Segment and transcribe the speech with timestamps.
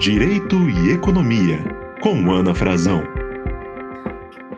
[0.00, 1.58] Direito e Economia,
[2.02, 3.02] com Ana Frazão.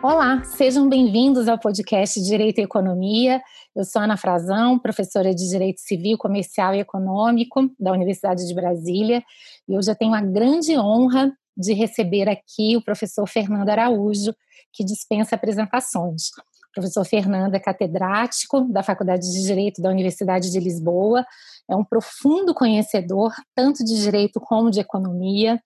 [0.01, 3.41] Olá, sejam bem-vindos ao podcast Direito e Economia.
[3.75, 9.21] Eu sou Ana Frazão, professora de Direito Civil, Comercial e Econômico da Universidade de Brasília,
[9.67, 14.33] e hoje eu tenho a grande honra de receber aqui o professor Fernando Araújo,
[14.71, 16.29] que dispensa apresentações.
[16.73, 21.23] O professor Fernando é catedrático da Faculdade de Direito da Universidade de Lisboa,
[21.69, 25.61] é um profundo conhecedor tanto de direito como de economia,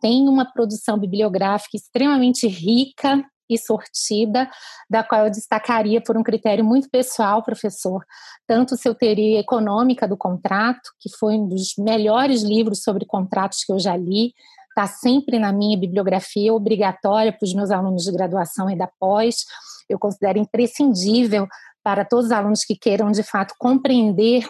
[0.00, 4.48] tem uma produção bibliográfica extremamente rica e sortida,
[4.88, 8.02] da qual eu destacaria por um critério muito pessoal, professor,
[8.46, 13.72] tanto seu teoria econômica do contrato, que foi um dos melhores livros sobre contratos que
[13.72, 14.32] eu já li,
[14.76, 19.46] está sempre na minha bibliografia obrigatória para os meus alunos de graduação e da pós.
[19.88, 21.48] Eu considero imprescindível
[21.82, 24.46] para todos os alunos que queiram de fato compreender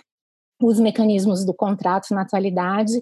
[0.61, 2.93] os mecanismos do contrato na atualidade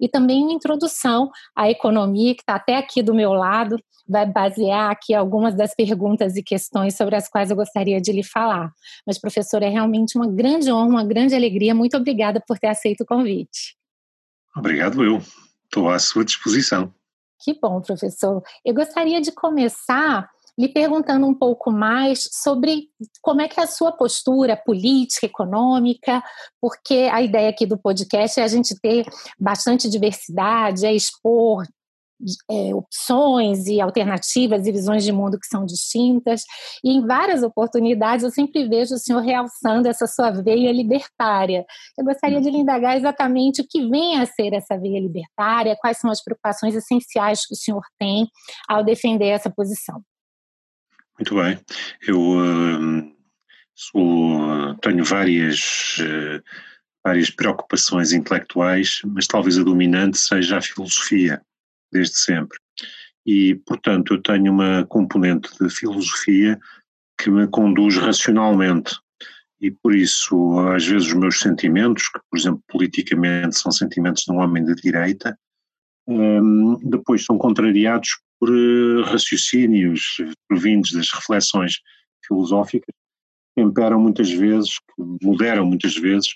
[0.00, 3.76] e também uma introdução à economia, que está até aqui do meu lado,
[4.08, 8.22] vai basear aqui algumas das perguntas e questões sobre as quais eu gostaria de lhe
[8.22, 8.70] falar.
[9.06, 11.74] Mas, professor, é realmente uma grande honra, uma grande alegria.
[11.74, 13.76] Muito obrigada por ter aceito o convite.
[14.56, 15.20] Obrigado, eu.
[15.70, 16.92] Estou à sua disposição.
[17.38, 18.42] Que bom, professor.
[18.64, 22.88] Eu gostaria de começar lhe perguntando um pouco mais sobre
[23.22, 26.20] como é que é a sua postura política, econômica,
[26.60, 29.06] porque a ideia aqui do podcast é a gente ter
[29.38, 31.64] bastante diversidade, é expor
[32.50, 36.42] é, opções e alternativas e visões de mundo que são distintas.
[36.84, 41.64] E em várias oportunidades eu sempre vejo o senhor realçando essa sua veia libertária.
[41.98, 45.98] Eu gostaria de lhe indagar exatamente o que vem a ser essa veia libertária, quais
[45.98, 48.28] são as preocupações essenciais que o senhor tem
[48.68, 50.02] ao defender essa posição.
[51.18, 51.60] Muito bem.
[52.06, 53.12] Eu uh,
[53.74, 56.42] sou, tenho várias, uh,
[57.04, 61.42] várias preocupações intelectuais, mas talvez a dominante seja a filosofia,
[61.92, 62.58] desde sempre.
[63.26, 66.58] E, portanto, eu tenho uma componente de filosofia
[67.18, 68.96] que me conduz racionalmente.
[69.60, 74.32] E por isso, às vezes, os meus sentimentos, que, por exemplo, politicamente são sentimentos de
[74.32, 75.38] um homem de direita,
[76.06, 80.16] um, depois são contrariados por uh, raciocínios
[80.48, 81.74] provindos das reflexões
[82.26, 86.30] filosóficas que temperam muitas vezes, que moderam muitas vezes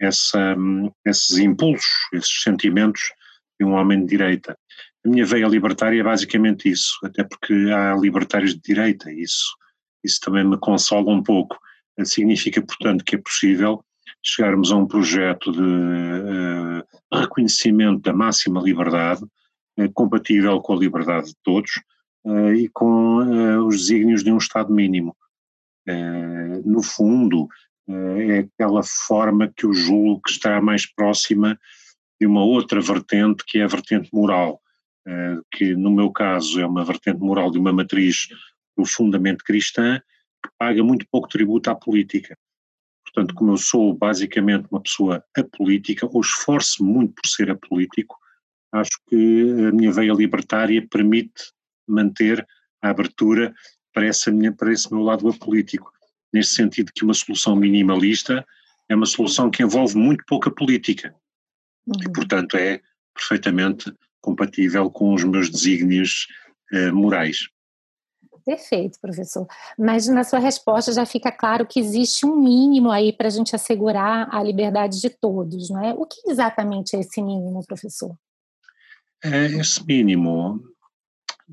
[0.00, 3.02] essa, um, esses impulsos, esses sentimentos
[3.62, 4.58] de um homem de direita.
[5.04, 9.56] A minha veia libertária é basicamente isso, até porque há libertários de direita, e isso,
[10.04, 11.56] isso também me consola um pouco.
[12.04, 13.84] Significa, portanto, que é possível
[14.24, 21.28] chegarmos a um projeto de uh, reconhecimento da máxima liberdade, uh, compatível com a liberdade
[21.28, 21.70] de todos
[22.24, 25.16] uh, e com os desígnios de um Estado mínimo.
[26.64, 27.48] no fundo,
[27.88, 31.58] é aquela forma que eu julgo que está mais próxima
[32.22, 34.62] de uma outra vertente, que é a vertente moral,
[35.50, 38.28] que no meu caso é uma vertente moral de uma matriz
[38.76, 40.00] profundamente cristã,
[40.40, 42.38] que paga muito pouco tributo à política.
[43.04, 48.16] Portanto, como eu sou basicamente uma pessoa apolítica, ou esforço muito por ser apolítico,
[48.70, 51.50] acho que a minha veia libertária permite
[51.88, 52.46] manter
[52.80, 53.52] a abertura
[53.92, 55.90] para, essa minha, para esse meu lado apolítico.
[56.32, 58.46] Neste sentido que uma solução minimalista
[58.88, 61.12] é uma solução que envolve muito pouca política.
[61.86, 61.94] Uhum.
[62.02, 62.80] E, portanto, é
[63.14, 66.26] perfeitamente compatível com os meus desígnios
[66.72, 67.48] eh, morais.
[68.44, 69.46] Perfeito, professor.
[69.78, 73.54] Mas na sua resposta já fica claro que existe um mínimo aí para a gente
[73.54, 75.92] assegurar a liberdade de todos, não é?
[75.94, 78.16] O que exatamente é esse mínimo, professor?
[79.22, 80.60] É, esse mínimo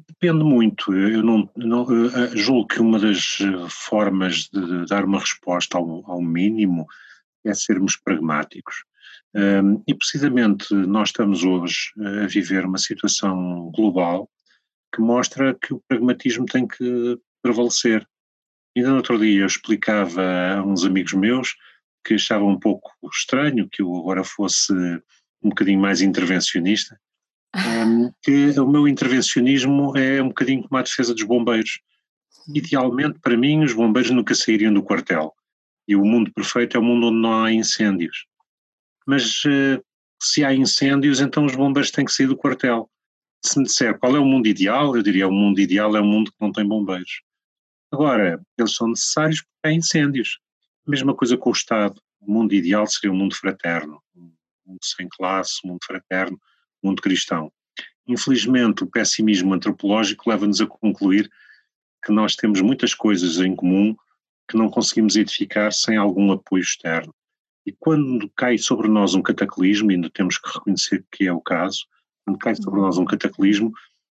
[0.07, 0.91] depende muito.
[0.93, 3.37] Eu não, não eu julgo que uma das
[3.69, 6.87] formas de dar uma resposta ao, ao mínimo
[7.45, 8.83] é sermos pragmáticos.
[9.35, 11.91] Um, e precisamente nós estamos hoje
[12.23, 14.29] a viver uma situação global
[14.93, 18.07] que mostra que o pragmatismo tem que prevalecer.
[18.75, 21.55] Ainda no outro dia eu explicava a uns amigos meus
[22.03, 24.73] que achavam um pouco estranho que eu agora fosse
[25.43, 26.99] um bocadinho mais intervencionista,
[27.55, 31.79] um, que o meu intervencionismo é um bocadinho como a defesa dos bombeiros.
[32.53, 35.33] Idealmente, para mim, os bombeiros nunca sairiam do quartel.
[35.87, 38.25] E o mundo perfeito é o mundo onde não há incêndios.
[39.05, 39.83] Mas uh,
[40.21, 42.89] se há incêndios, então os bombeiros têm que sair do quartel
[43.43, 46.05] se me disser qual é o mundo ideal, eu diria o mundo ideal é um
[46.05, 47.21] mundo que não tem bombeiros.
[47.91, 50.39] Agora, eles são necessários porque há incêndios.
[50.85, 52.01] Mesma coisa com o Estado.
[52.19, 54.31] O mundo ideal seria um mundo fraterno, um
[54.65, 56.39] mundo sem classe, um mundo fraterno,
[56.83, 57.51] um mundo cristão.
[58.07, 61.31] Infelizmente, o pessimismo antropológico leva-nos a concluir
[62.03, 63.95] que nós temos muitas coisas em comum
[64.49, 67.13] que não conseguimos edificar sem algum apoio externo.
[67.69, 71.39] E quando cai sobre nós um cataclismo, e ainda temos que reconhecer que é o
[71.39, 71.85] caso,
[72.25, 73.71] quando cai sobre nós um cataclismo,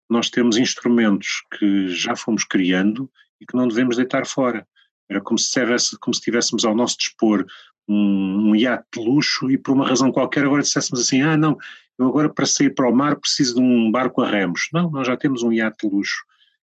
[0.09, 3.11] nós temos instrumentos que já fomos criando
[3.41, 4.65] e que não devemos deitar fora.
[5.09, 7.45] Era como se, tivesse, como se tivéssemos ao nosso dispor
[7.89, 11.59] um, um iate de luxo e por uma razão qualquer agora dissessemos assim, ah não,
[11.99, 14.69] eu agora para sair para o mar preciso de um barco a remos.
[14.73, 16.25] Não, nós já temos um iate de luxo,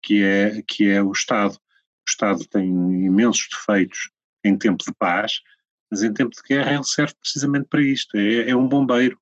[0.03, 1.53] que é, que é o Estado.
[1.53, 4.11] O Estado tem imensos defeitos
[4.43, 5.43] em tempo de paz,
[5.93, 9.19] mas em tempo de guerra ele serve precisamente para isto, é, é um bombeiro.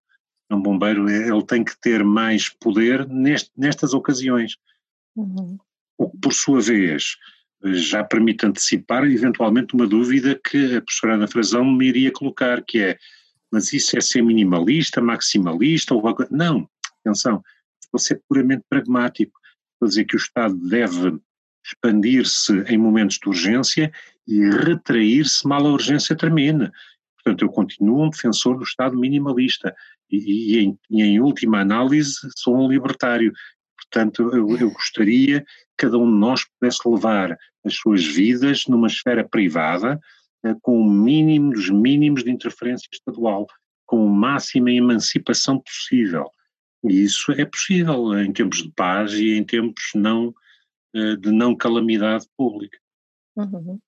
[0.49, 4.57] É um bombeiro, é, ele tem que ter mais poder neste, nestas ocasiões.
[5.17, 5.59] Uhum.
[5.99, 7.17] O que, por sua vez,
[7.65, 12.79] já permite antecipar eventualmente uma dúvida que a professora Ana Frazão me iria colocar, que
[12.79, 12.99] é,
[13.51, 16.71] mas isso é ser minimalista, maximalista, ou não,
[17.01, 17.43] atenção,
[17.91, 19.33] vou ser puramente pragmático,
[19.81, 21.19] vou dizer que o Estado deve
[21.65, 23.93] expandir-se em momentos de urgência
[24.31, 26.73] e retrair-se mal a urgência termina.
[27.17, 29.75] Portanto, eu continuo um defensor do Estado minimalista
[30.11, 33.33] e, e, em, e em, última análise, sou um libertário.
[33.77, 38.87] Portanto, eu, eu gostaria que cada um de nós pudesse levar as suas vidas numa
[38.87, 40.01] esfera privada,
[40.45, 43.47] eh, com o mínimo dos mínimos de interferência estadual,
[43.85, 46.31] com a máxima emancipação possível.
[46.85, 50.33] E isso é possível em tempos de paz e em tempos não,
[50.95, 52.79] eh, de não calamidade pública.
[53.37, 53.79] Uhum.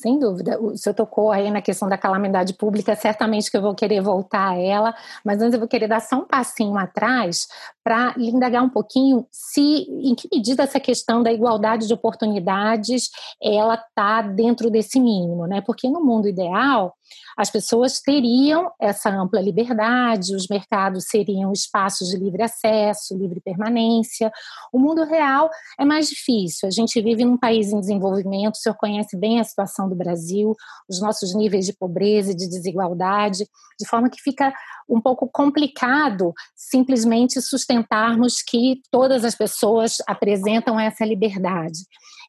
[0.00, 0.58] Sem dúvida.
[0.58, 4.52] O senhor tocou aí na questão da calamidade pública, certamente que eu vou querer voltar
[4.52, 7.46] a ela, mas antes eu vou querer dar só um passinho atrás
[7.84, 13.10] para indagar um pouquinho se, em que medida essa questão da igualdade de oportunidades
[13.42, 15.60] ela está dentro desse mínimo, né?
[15.60, 16.94] Porque no mundo ideal,
[17.36, 24.30] as pessoas teriam essa ampla liberdade, os mercados seriam espaços de livre acesso, livre permanência.
[24.72, 26.68] O mundo real é mais difícil.
[26.68, 30.54] A gente vive num país em desenvolvimento, o senhor conhece bem a situação do Brasil,
[30.88, 33.46] os nossos níveis de pobreza e de desigualdade,
[33.78, 34.52] de forma que fica
[34.88, 41.80] um pouco complicado simplesmente sustentarmos que todas as pessoas apresentam essa liberdade.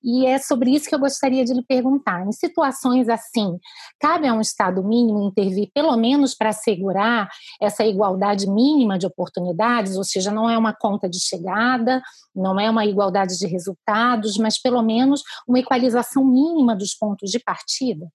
[0.04, 2.26] E é sobre isso que eu gostaria de lhe perguntar.
[2.26, 3.58] Em situações assim,
[4.00, 7.30] cabe a um Estado mínimo intervir, pelo menos para assegurar
[7.62, 12.02] essa igualdade mínima de oportunidades, ou seja, não é uma conta de chegada,
[12.36, 17.40] não é uma igualdade de resultados, mas pelo menos uma equalização mínima dos pontos de
[17.40, 18.08] partida?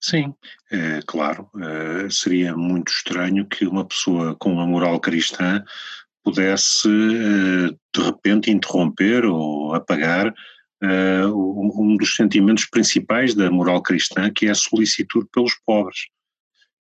[0.00, 0.32] Sim,
[0.70, 1.48] é, claro.
[1.60, 5.62] É, seria muito estranho que uma pessoa com uma moral cristã
[6.22, 10.32] pudesse, é, de repente, interromper ou apagar
[10.82, 16.06] uh, um dos sentimentos principais da moral cristã, que é a solicitude pelos pobres.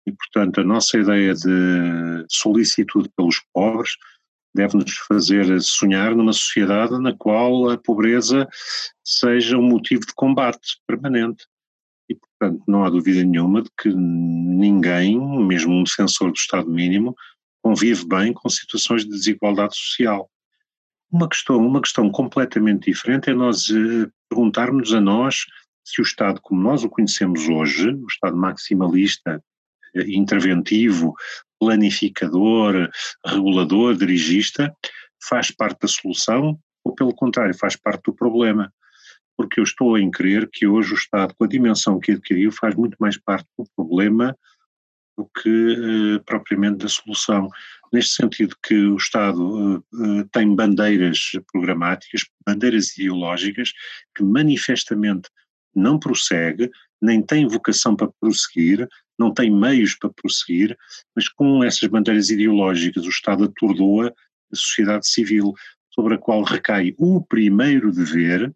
[0.06, 3.92] E, portanto, a nossa ideia de solicitude pelos pobres
[4.56, 8.48] deve-nos fazer sonhar numa sociedade na qual a pobreza
[9.04, 11.45] seja um motivo de combate permanente.
[12.10, 17.16] E, portanto, não há dúvida nenhuma de que ninguém, mesmo um defensor do Estado mínimo,
[17.62, 20.30] convive bem com situações de desigualdade social.
[21.12, 25.45] Uma questão, uma questão completamente diferente é nós eh, perguntarmos a nós
[25.83, 29.42] se o Estado, como nós o conhecemos hoje, o Estado maximalista,
[29.95, 31.15] eh, interventivo,
[31.59, 32.89] planificador,
[33.25, 34.75] regulador, dirigista,
[35.24, 38.71] faz parte da solução ou, pelo contrário, faz parte do problema.
[39.38, 42.75] Porque eu estou a crer que hoje o Estado, com a dimensão que adquiriu, faz
[42.75, 44.36] muito mais parte do problema
[45.18, 47.50] do que eh, propriamente da solução.
[47.91, 53.72] Neste sentido que o Estado eh, eh, tem bandeiras programáticas, bandeiras ideológicas,
[54.15, 55.30] que manifestamente
[55.75, 56.70] não prossegue,
[57.01, 58.88] nem tem vocação para prosseguir,
[59.18, 60.77] não tem meios para prosseguir,
[61.15, 64.13] mas com essas bandeiras ideológicas o Estado atordoa
[64.51, 65.53] a sociedade civil,
[65.94, 68.53] sobre a qual recai o primeiro dever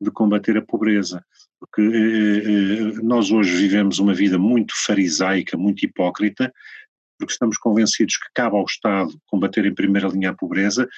[0.00, 1.24] de combater a pobreza
[1.64, 6.52] porque eh, nós hoje vivemos uma vida muito farisaica, muito hipócrita,
[7.18, 10.88] porque estamos convencidos que cabe ao Estado combater em primeira linha a pobreza,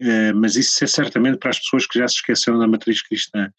[0.00, 3.52] eh, mas isso é certamente para as pessoas que já se esqueceram da matriz cristã.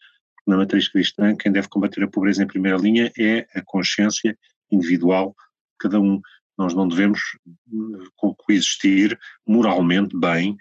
[0.46, 4.36] Na matriz cristã, quem deve combater a pobreza em primeira linha é a consciência
[4.70, 6.20] individual de cada um.
[6.58, 7.20] Nós não devemos
[8.16, 10.56] coexistir moralmente bem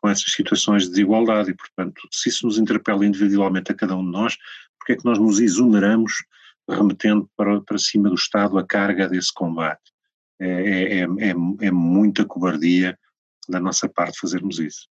[0.00, 4.04] com essas situações de desigualdade e, portanto, se isso nos interpela individualmente a cada um
[4.04, 4.36] de nós,
[4.80, 6.24] porque é que nós nos exoneramos
[6.68, 9.92] remetendo para, para cima do Estado a carga desse combate?
[10.40, 12.98] É, é, é, é, é muita cobardia
[13.48, 14.88] da nossa parte fazermos isso.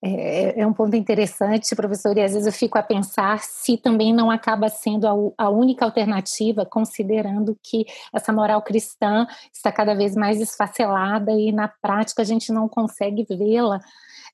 [0.00, 4.14] É, é, um ponto interessante, professor, e às vezes eu fico a pensar se também
[4.14, 7.84] não acaba sendo a, a, única alternativa, considerando que
[8.14, 13.26] essa moral cristã está cada vez mais esfacelada e na prática a gente não consegue
[13.28, 13.80] vê-la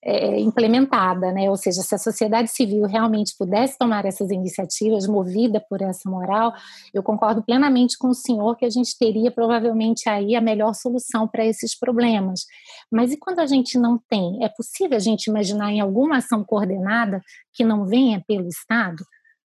[0.04, 1.48] é, implementada, né?
[1.48, 6.52] Ou seja, se a sociedade civil realmente pudesse tomar essas iniciativas, movida por essa moral,
[6.92, 11.26] eu concordo plenamente com o senhor que a gente teria provavelmente aí a melhor solução
[11.26, 12.40] para esses problemas.
[12.92, 14.44] Mas e quando a gente não tem?
[14.44, 19.02] É possível a gente imaginar em alguma ação coordenada que não venha pelo Estado,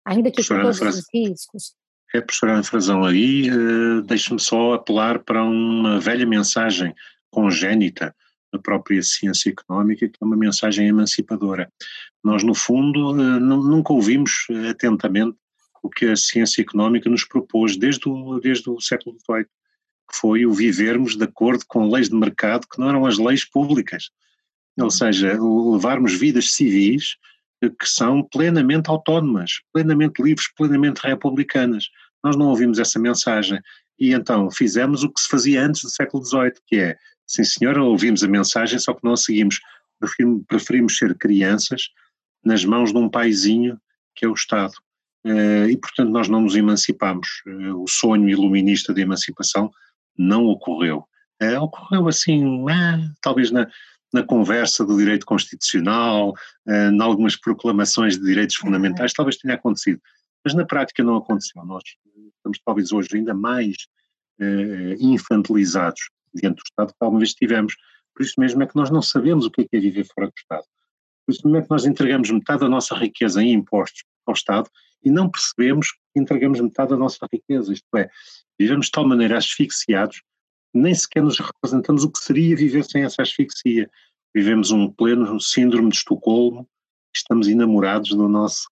[0.04, 1.72] ainda que com todos os riscos?
[2.14, 6.94] É, professora Ana Frazão, aí uh, deixe-me só apelar para uma velha mensagem
[7.30, 8.14] congénita
[8.52, 11.72] da própria ciência económica, que é uma mensagem emancipadora.
[12.22, 15.36] Nós, no fundo, uh, nunca ouvimos atentamente
[15.82, 20.46] o que a ciência económica nos propôs desde o, desde o século XVIII, que foi
[20.46, 24.10] o vivermos de acordo com leis de mercado que não eram as leis públicas.
[24.78, 27.16] Ou seja, levarmos vidas civis
[27.60, 31.84] que são plenamente autónomas, plenamente livres, plenamente republicanas.
[32.22, 33.60] Nós não ouvimos essa mensagem
[33.98, 37.82] e então fizemos o que se fazia antes do século XVIII, que é, sim senhora,
[37.82, 39.60] ouvimos a mensagem, só que não a seguimos.
[40.48, 41.88] Preferimos ser crianças
[42.44, 43.78] nas mãos de um paizinho
[44.14, 44.74] que é o Estado.
[45.24, 47.42] Eh, e, portanto, nós não nos emancipamos.
[47.46, 49.70] Eh, o sonho iluminista de emancipação
[50.16, 51.04] não ocorreu.
[51.40, 52.64] Eh, ocorreu assim,
[53.20, 53.68] talvez na,
[54.12, 56.34] na conversa do direito constitucional,
[56.68, 58.66] em algumas proclamações de direitos uhum.
[58.66, 60.00] fundamentais, talvez tenha acontecido.
[60.44, 61.64] Mas na prática não aconteceu.
[61.64, 61.82] Nós
[62.36, 63.76] estamos talvez hoje ainda mais
[64.98, 66.00] infantilizados
[66.34, 67.74] diante do Estado que alguma vez tivemos.
[68.14, 70.26] Por isso mesmo é que nós não sabemos o que é, que é viver fora
[70.26, 70.64] do Estado.
[71.26, 74.68] Por isso mesmo é que nós entregamos metade da nossa riqueza em impostos ao Estado
[75.04, 77.72] e não percebemos que entregamos metade da nossa riqueza.
[77.72, 78.08] Isto é,
[78.58, 80.22] vivemos de tal maneira asfixiados
[80.74, 83.90] nem sequer nos representamos o que seria viver sem essa asfixia.
[84.34, 86.66] Vivemos um pleno síndrome de Estocolmo,
[87.14, 88.68] estamos enamorados do nosso.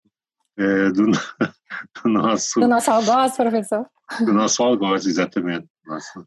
[0.59, 1.07] Uh, do,
[2.03, 3.87] do, nosso do nosso algoz, professor.
[4.21, 5.67] Do nosso algoz, exatamente.
[5.87, 6.27] Nosso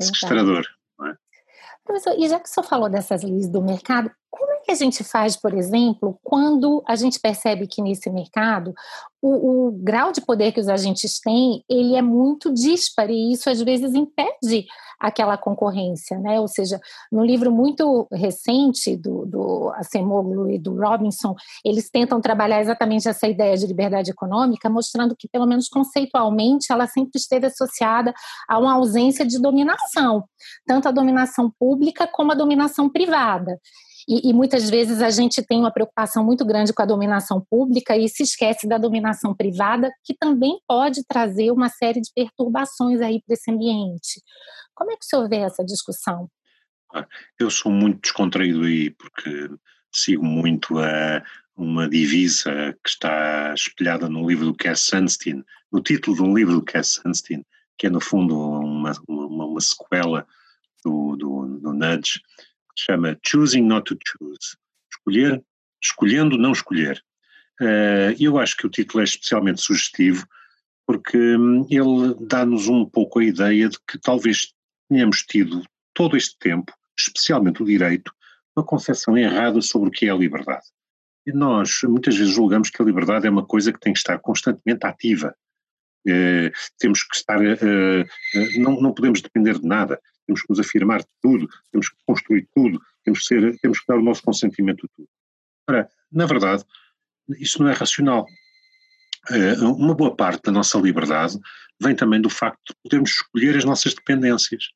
[0.00, 0.64] sequestrador.
[1.02, 1.14] É?
[1.84, 5.04] Professor, e já que o senhor falou dessas leis do mercado, como que a gente
[5.04, 8.74] faz, por exemplo, quando a gente percebe que nesse mercado
[9.22, 13.48] o, o, grau de poder que os agentes têm, ele é muito disparo e isso
[13.48, 14.66] às vezes impede
[15.00, 16.38] aquela concorrência, né?
[16.38, 16.78] Ou seja,
[17.10, 23.26] no livro muito recente do, do Acemoglu e do Robinson, eles tentam trabalhar exatamente essa
[23.26, 28.12] ideia de liberdade econômica, mostrando que, pelo menos conceitualmente, ela sempre esteve associada
[28.46, 30.24] a uma ausência de dominação,
[30.66, 33.58] tanto a dominação pública como a dominação privada.
[34.08, 37.96] E, e, muitas vezes a gente tem uma preocupação muito grande com a dominação pública
[37.96, 43.22] e se esquece da dominação privada, que também pode trazer uma série de perturbações aí
[43.24, 44.22] para esse ambiente.
[44.74, 46.28] Como é que o senhor vê essa discussão?
[46.94, 47.06] Ah,
[47.40, 49.50] eu sou muito descontraído aí, porque
[49.92, 51.22] sigo muito a
[51.56, 56.54] uma divisa que está espelhada no livro do Cass Sunstein, no título de um livro
[56.54, 57.44] do Cass Sunstein,
[57.78, 60.26] que é no fundo uma, uma, uma sequela
[60.84, 62.20] do, do, do Nudge,
[62.76, 64.56] chama Choosing Not to Choose.
[64.92, 65.42] Escolher,
[65.82, 67.02] escolhendo não escolher.
[67.60, 70.26] Uh, eu acho que o título é especialmente sugestivo
[70.86, 74.52] porque hum, ele dá-nos um pouco a ideia de que talvez
[74.88, 75.62] tenhamos tido
[75.94, 78.12] todo este tempo, especialmente o direito,
[78.56, 80.66] uma concepção errada sobre o que é a liberdade.
[81.26, 84.18] E nós muitas vezes julgamos que a liberdade é uma coisa que tem que estar
[84.18, 85.34] constantemente ativa.
[86.06, 90.60] Uh, temos que estar, uh, uh, não, não podemos depender de nada temos que nos
[90.60, 94.22] afirmar de tudo, temos que construir tudo, temos que, ser, temos que dar o nosso
[94.22, 95.08] consentimento a tudo.
[95.68, 96.64] Ora, na verdade,
[97.38, 98.26] isso não é racional.
[99.30, 101.38] Eh, uma boa parte da nossa liberdade
[101.80, 104.70] vem também do facto de podermos escolher as nossas dependências.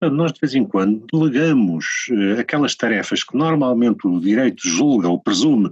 [0.00, 5.20] Nós de vez em quando delegamos eh, aquelas tarefas que normalmente o direito julga ou
[5.20, 5.70] presume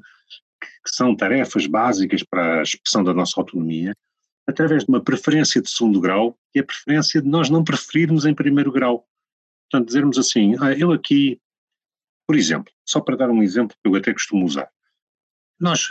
[0.61, 3.95] que são tarefas básicas para a expressão da nossa autonomia,
[4.47, 8.25] através de uma preferência de segundo grau, que é a preferência de nós não preferirmos
[8.25, 9.07] em primeiro grau.
[9.71, 11.41] Portanto, dizermos assim, ah, eu aqui,
[12.27, 14.71] por exemplo, só para dar um exemplo que eu até costumo usar,
[15.61, 15.87] nós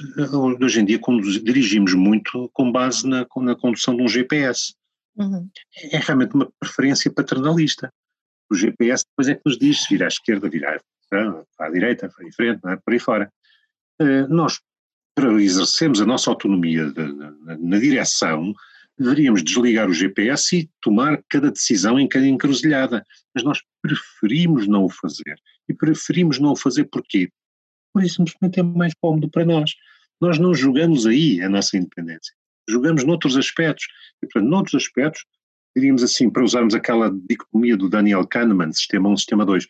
[0.60, 1.00] hoje em dia
[1.44, 4.74] dirigimos muito com base na, na condução de um GPS.
[5.16, 5.50] Uhum.
[5.92, 7.92] É realmente uma preferência paternalista.
[8.52, 10.82] O GPS depois é que nos diz se vir à esquerda, virar
[11.58, 12.76] à direita, para em frente, é?
[12.76, 13.32] por aí fora.
[14.02, 14.60] Uh, nós
[15.16, 18.54] para exercermos a nossa autonomia de, na, na direção,
[18.98, 23.06] deveríamos desligar o GPS e tomar cada decisão em cada encruzilhada.
[23.34, 25.36] Mas nós preferimos não o fazer.
[25.68, 27.30] E preferimos não o fazer porquê?
[27.94, 29.72] Por isso simplesmente é mais cómodo para nós.
[30.20, 32.34] Nós não jogamos aí a nossa independência.
[32.70, 33.88] Jogamos noutros aspectos.
[34.22, 35.26] E, portanto, noutros aspectos,
[35.76, 39.68] diríamos assim, para usarmos aquela dicotomia do Daniel Kahneman, sistema 1, sistema 2.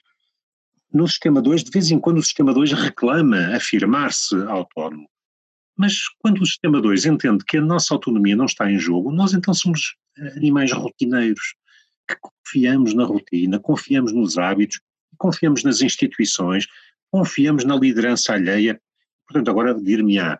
[0.94, 5.10] No sistema 2, de vez em quando o sistema 2 reclama afirmar-se autónomo.
[5.78, 9.34] Mas quando o sistema 2 entende que a nossa autonomia não está em jogo, nós
[9.34, 11.56] então somos eh, animais rotineiros,
[12.08, 14.80] que confiamos na rotina, confiamos nos hábitos,
[15.18, 16.68] confiamos nas instituições,
[17.12, 18.80] confiamos na liderança alheia.
[19.28, 20.40] Portanto, agora dir-me-á,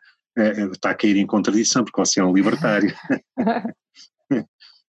[0.72, 2.94] está a cair em contradição, porque você é um libertário.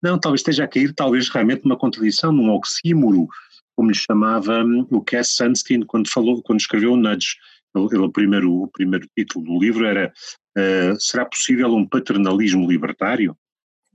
[0.02, 3.26] Não, talvez esteja a cair, talvez realmente numa contradição, num oxímoro,
[3.74, 7.36] como lhe chamava hum, o Cass Sunstein quando falou, quando escreveu o Nudge.
[7.74, 10.12] Ele, o, primeiro, o primeiro título do livro era
[10.56, 13.36] uh, Será possível um paternalismo libertário?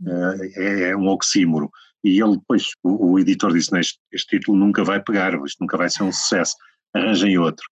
[0.02, 1.70] Uh, é, é, um oxímoro.
[2.04, 5.78] E ele depois, o, o editor disse, este, este, título nunca vai pegar, isto nunca
[5.78, 6.56] vai ser um sucesso,
[6.94, 7.66] arranjem outro.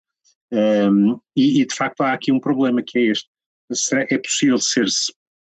[0.51, 3.29] Um, e, e, de facto há aqui um problema que é este.
[3.72, 4.86] Será, é possível ser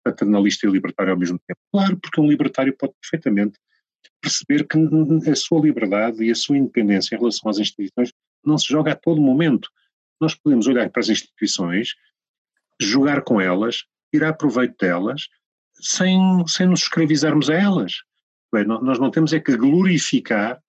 [0.03, 1.59] paternalista e libertário ao mesmo tempo?
[1.71, 3.57] Claro, porque um libertário pode perfeitamente
[4.21, 4.77] perceber que
[5.29, 8.13] a sua liberdade e a sua independência em relação às instituições
[8.43, 9.69] não se joga a todo momento.
[10.21, 11.95] Nós podemos olhar para as instituições,
[12.79, 15.27] jogar com elas, tirar proveito delas,
[15.73, 17.93] sem, sem nos escravizarmos a elas.
[18.53, 20.61] Bem, nós não temos é que glorificar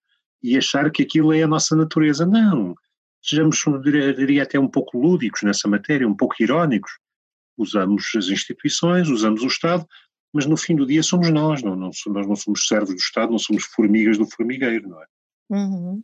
[0.43, 2.25] e achar que aquilo é a nossa natureza.
[2.25, 2.75] Não.
[3.23, 3.63] Sejamos,
[4.17, 6.91] diria até um pouco lúdicos nessa matéria, um pouco irónicos
[7.57, 9.87] usamos as instituições, usamos o Estado,
[10.33, 13.31] mas no fim do dia somos nós, não, não, nós não somos servos do Estado,
[13.31, 15.07] não somos formigas do formigueiro, não é?
[15.51, 16.03] Uhum.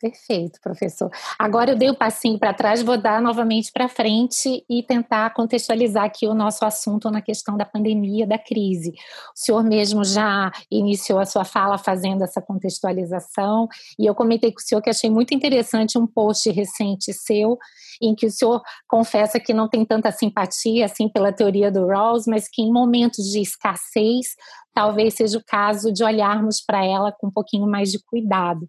[0.00, 1.10] Perfeito, professor.
[1.38, 5.34] Agora eu dei o um passinho para trás, vou dar novamente para frente e tentar
[5.34, 8.92] contextualizar aqui o nosso assunto na questão da pandemia, da crise.
[8.92, 14.58] O senhor mesmo já iniciou a sua fala fazendo essa contextualização e eu comentei com
[14.58, 17.58] o senhor que achei muito interessante um post recente seu
[18.00, 22.26] em que o senhor confessa que não tem tanta simpatia assim pela teoria do Rawls,
[22.26, 24.28] mas que em momentos de escassez
[24.72, 28.66] talvez seja o caso de olharmos para ela com um pouquinho mais de cuidado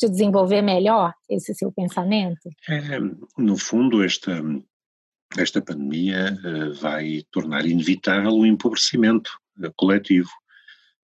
[0.00, 2.50] de desenvolver melhor esse seu pensamento?
[2.68, 2.98] É,
[3.38, 4.42] no fundo, esta,
[5.36, 10.30] esta pandemia uh, vai tornar inevitável o empobrecimento uh, coletivo.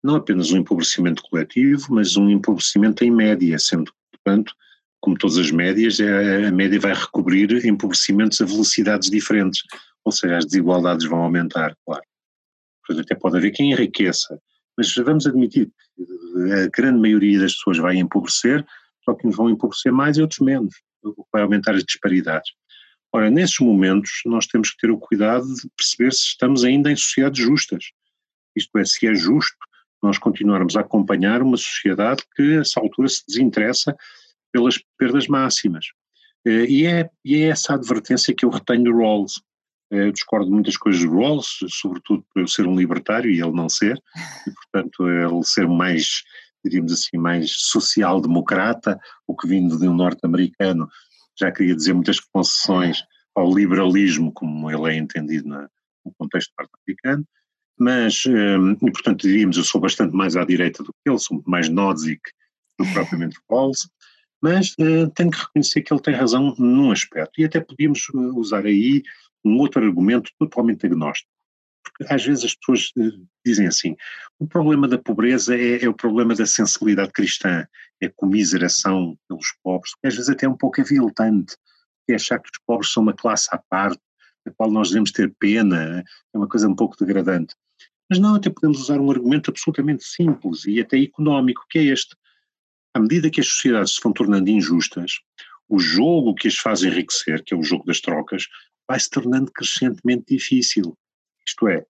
[0.04, 4.54] Não apenas um empobrecimento coletivo, mas um empobrecimento em média, sendo, portanto,
[5.02, 9.62] como todas as médias, a, a média vai recobrir empobrecimentos a velocidades diferentes,
[10.04, 12.04] ou seja, as desigualdades vão aumentar, claro.
[12.86, 14.40] Portanto, até pode haver quem enriqueça,
[14.78, 18.66] mas vamos admitir que a grande maioria das pessoas vai empobrecer,
[19.04, 22.52] só que uns vão empobrecer mais e outros menos, o que vai aumentar as disparidades.
[23.12, 26.96] Ora, nesses momentos nós temos que ter o cuidado de perceber se estamos ainda em
[26.96, 27.86] sociedades justas.
[28.56, 29.58] Isto é, se é justo
[30.04, 33.96] nós continuarmos a acompanhar uma sociedade que, a essa altura, se desinteressa
[34.52, 35.88] pelas perdas máximas.
[36.46, 39.42] Eh, e é, e é essa advertência que eu retenho do Rawls.
[39.90, 43.52] Eu discordo de muitas coisas de Rawls, sobretudo por eu ser um libertário e ele
[43.52, 43.98] não ser,
[44.46, 46.24] e portanto ele ser mais,
[46.64, 50.90] diríamos assim, mais social-democrata, o que vindo de um norte-americano
[51.40, 53.02] já queria dizer muitas concessões
[53.34, 57.26] ao liberalismo, como ele é entendido no contexto norte-americano,
[57.80, 61.42] mas, hum, e portanto diríamos, eu sou bastante mais à direita do que ele, sou
[61.46, 62.22] mais Nozick
[62.78, 63.88] do que propriamente Rawls,
[64.42, 68.66] mas uh, tenho que reconhecer que ele tem razão num aspecto, e até podíamos usar
[68.66, 69.04] aí
[69.48, 71.30] um outro argumento totalmente agnóstico.
[71.84, 73.96] Porque às vezes as pessoas eh, dizem assim:
[74.40, 77.66] o problema da pobreza é, é o problema da sensibilidade cristã,
[78.02, 81.56] é a comiseração pelos pobres, que às vezes até é um pouco aviltante,
[82.10, 84.02] é achar que os pobres são uma classe à parte,
[84.46, 87.56] da qual nós devemos ter pena, é uma coisa um pouco degradante.
[88.10, 92.16] Mas não, até podemos usar um argumento absolutamente simples e até económico, que é este.
[92.94, 95.20] À medida que as sociedades se vão tornando injustas,
[95.68, 98.48] o jogo que as faz enriquecer, que é o jogo das trocas,
[98.88, 100.98] vai se tornando crescentemente difícil.
[101.46, 101.86] Isto é,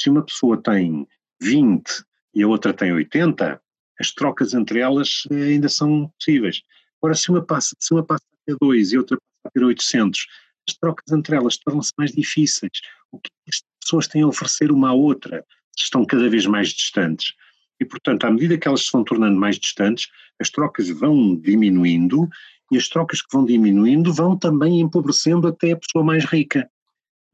[0.00, 1.06] se uma pessoa tem
[1.40, 3.60] 20 e a outra tem 80,
[3.98, 6.62] as trocas entre elas ainda são possíveis.
[7.00, 9.64] Agora, se uma passa, se uma passa a ter 2 e outra passa a ter
[9.64, 10.26] 800,
[10.68, 12.80] as trocas entre elas tornam-se mais difíceis.
[13.10, 15.44] O que as pessoas têm a oferecer uma à outra
[15.76, 17.34] estão cada vez mais distantes.
[17.80, 22.28] E, portanto, à medida que elas se vão tornando mais distantes, as trocas vão diminuindo
[22.70, 26.70] e as trocas que vão diminuindo vão também empobrecendo até a pessoa mais rica.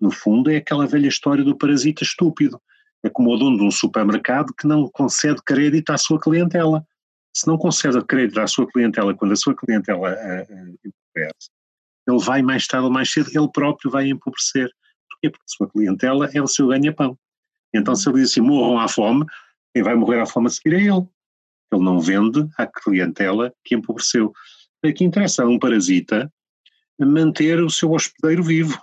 [0.01, 2.61] No fundo, é aquela velha história do parasita estúpido.
[3.03, 6.87] É como o dono de um supermercado que não concede crédito à sua clientela.
[7.35, 10.17] Se não concede crédito à sua clientela quando a sua clientela
[10.85, 11.51] empobrece,
[12.07, 14.71] ele vai mais tarde ou mais cedo, ele próprio vai empobrecer.
[15.11, 15.31] Porquê?
[15.31, 17.19] Porque a sua clientela é o seu ganha-pão.
[17.75, 19.27] Então, se ele diz assim, morram à fome,
[19.75, 21.07] quem vai morrer à fome a seguir é ele.
[21.73, 24.33] Ele não vende à clientela que empobreceu
[24.95, 26.33] que interessa a um parasita
[26.99, 28.81] manter o seu hospedeiro vivo.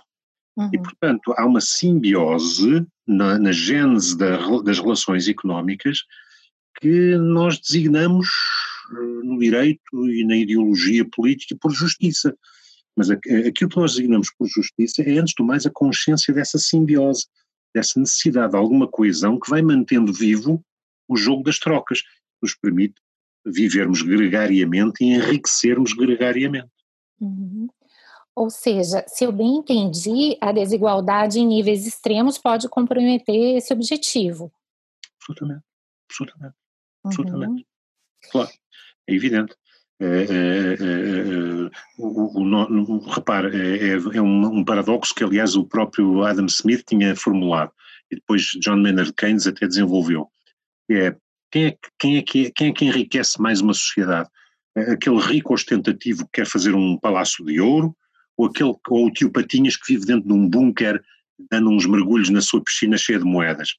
[0.56, 0.70] Uhum.
[0.72, 5.98] E, portanto, há uma simbiose na, na gênese da, das relações económicas
[6.80, 8.28] que nós designamos
[8.90, 12.36] eh, no direito e na ideologia política por justiça.
[12.96, 17.26] Mas aquilo que nós designamos por justiça é, antes do mais, a consciência dessa simbiose,
[17.74, 20.64] dessa necessidade de alguma coesão que vai mantendo vivo
[21.08, 22.08] o jogo das trocas, que
[22.42, 22.94] nos permite
[23.44, 26.70] vivermos gregariamente e enriquecermos gregariamente.
[27.20, 27.68] Uhum.
[28.34, 34.52] Ou seja, se eu bem entendi, a desigualdade em níveis extremos pode comprometer esse objetivo.
[35.20, 35.64] Absolutamente,
[36.10, 36.54] absolutamente,
[37.04, 37.52] absolutamente.
[37.52, 38.30] Uhum.
[38.30, 38.50] Claro,
[39.06, 39.54] é evidente.
[40.00, 45.22] É, é, é, é o, o, o, repare, é, é, é um, um, paradoxo que,
[45.22, 47.72] aliás, o próprio Adam Smith tinha formulado
[48.10, 50.28] e depois John Maynard Keynes até desenvolveu.
[50.90, 51.16] É
[51.54, 54.28] quem é, quem é, que, quem é que enriquece mais uma sociedade?
[54.76, 57.96] Aquele rico ostentativo que quer fazer um palácio de ouro
[58.36, 61.00] ou, aquele, ou o tio Patinhas que vive dentro de um bunker
[61.48, 63.76] dando uns mergulhos na sua piscina cheia de moedas?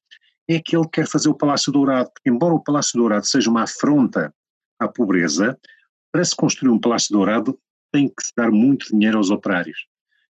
[0.48, 3.64] É aquele que quer fazer o Palácio Dourado, porque embora o Palácio Dourado seja uma
[3.64, 4.34] afronta
[4.80, 5.60] à pobreza,
[6.14, 7.60] para se construir um Palácio Dourado
[7.92, 9.86] tem que se dar muito dinheiro aos operários.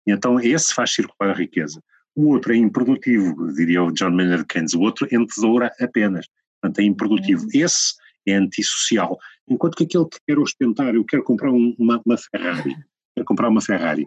[0.07, 1.83] Então esse faz circular a riqueza.
[2.15, 6.29] O outro é improdutivo, diria o John Maynard Keynes, o outro entesoura apenas,
[6.63, 7.43] portanto é improdutivo.
[7.43, 7.51] Uhum.
[7.53, 7.95] Esse
[8.27, 9.19] é antissocial.
[9.49, 12.77] Enquanto que aquele que quer ostentar, eu quero comprar uma, uma Ferrari,
[13.15, 14.07] quero comprar uma Ferrari.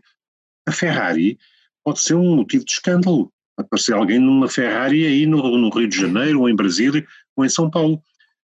[0.67, 1.37] A Ferrari
[1.83, 3.31] pode ser um motivo de escândalo.
[3.57, 7.49] Aparecer alguém numa Ferrari aí no, no Rio de Janeiro, ou em Brasília, ou em
[7.49, 8.01] São Paulo.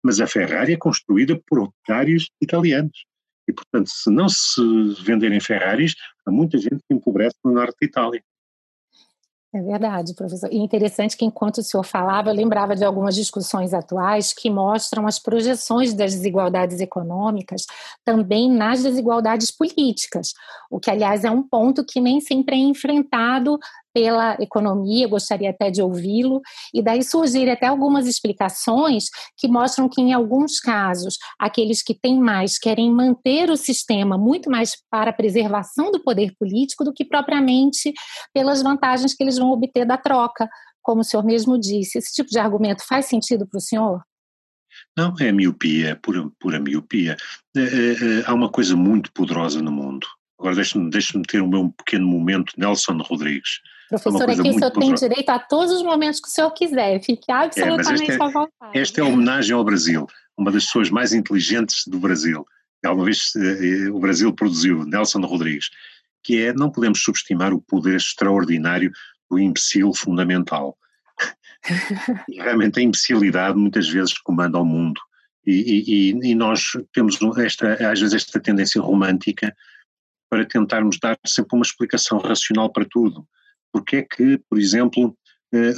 [0.03, 3.05] Mas a Ferrari é construída por operários italianos.
[3.47, 4.61] E, portanto, se não se
[5.03, 8.21] venderem Ferraris, há muita gente que empobrece no norte de Itália.
[9.57, 10.53] É verdade, professor.
[10.53, 15.07] E interessante que enquanto o senhor falava, eu lembrava de algumas discussões atuais que mostram
[15.07, 17.65] as projeções das desigualdades econômicas
[18.05, 20.33] também nas desigualdades políticas,
[20.69, 23.57] o que, aliás, é um ponto que nem sempre é enfrentado
[23.97, 26.39] pela economia, gostaria até de ouvi-lo,
[26.71, 29.05] e daí surgirem até algumas explicações
[29.35, 34.51] que mostram que, em alguns casos, aqueles que têm mais querem manter o sistema muito
[34.51, 37.91] mais para a preservação do poder político do que propriamente
[38.31, 40.47] pelas vantagens que eles vão obter da troca,
[40.79, 41.97] como o senhor mesmo disse.
[41.97, 44.03] Esse tipo de argumento faz sentido para o senhor?
[44.95, 47.17] Não, é miopia, pura, pura miopia.
[47.55, 50.05] É, é, é, há uma coisa muito poderosa no mundo.
[50.39, 53.59] Agora deixe-me deixe ter o meu pequeno momento, Nelson Rodrigues.
[53.89, 57.31] Professor, aqui o senhor tem direito a todos os momentos que o senhor quiser, fique
[57.31, 58.77] absolutamente é, é, à vontade.
[58.77, 62.45] Esta é a homenagem ao Brasil, uma das pessoas mais inteligentes do Brasil.
[62.85, 65.69] Alguma vez eh, o Brasil produziu, Nelson Rodrigues,
[66.23, 68.91] que é não podemos subestimar o poder extraordinário
[69.29, 70.77] do imbecil fundamental.
[72.29, 74.99] Realmente a imbecilidade muitas vezes comanda o mundo.
[75.45, 79.55] E, e, e, nós temos esta, às vezes esta tendência romântica
[80.29, 83.25] para tentarmos dar sempre uma explicação racional para tudo.
[83.71, 85.17] Porque é que, por exemplo,
[85.53, 85.73] eh,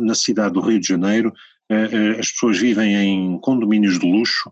[0.00, 1.32] na cidade do Rio de Janeiro,
[1.68, 4.50] eh, eh, as pessoas vivem em condomínios de luxo,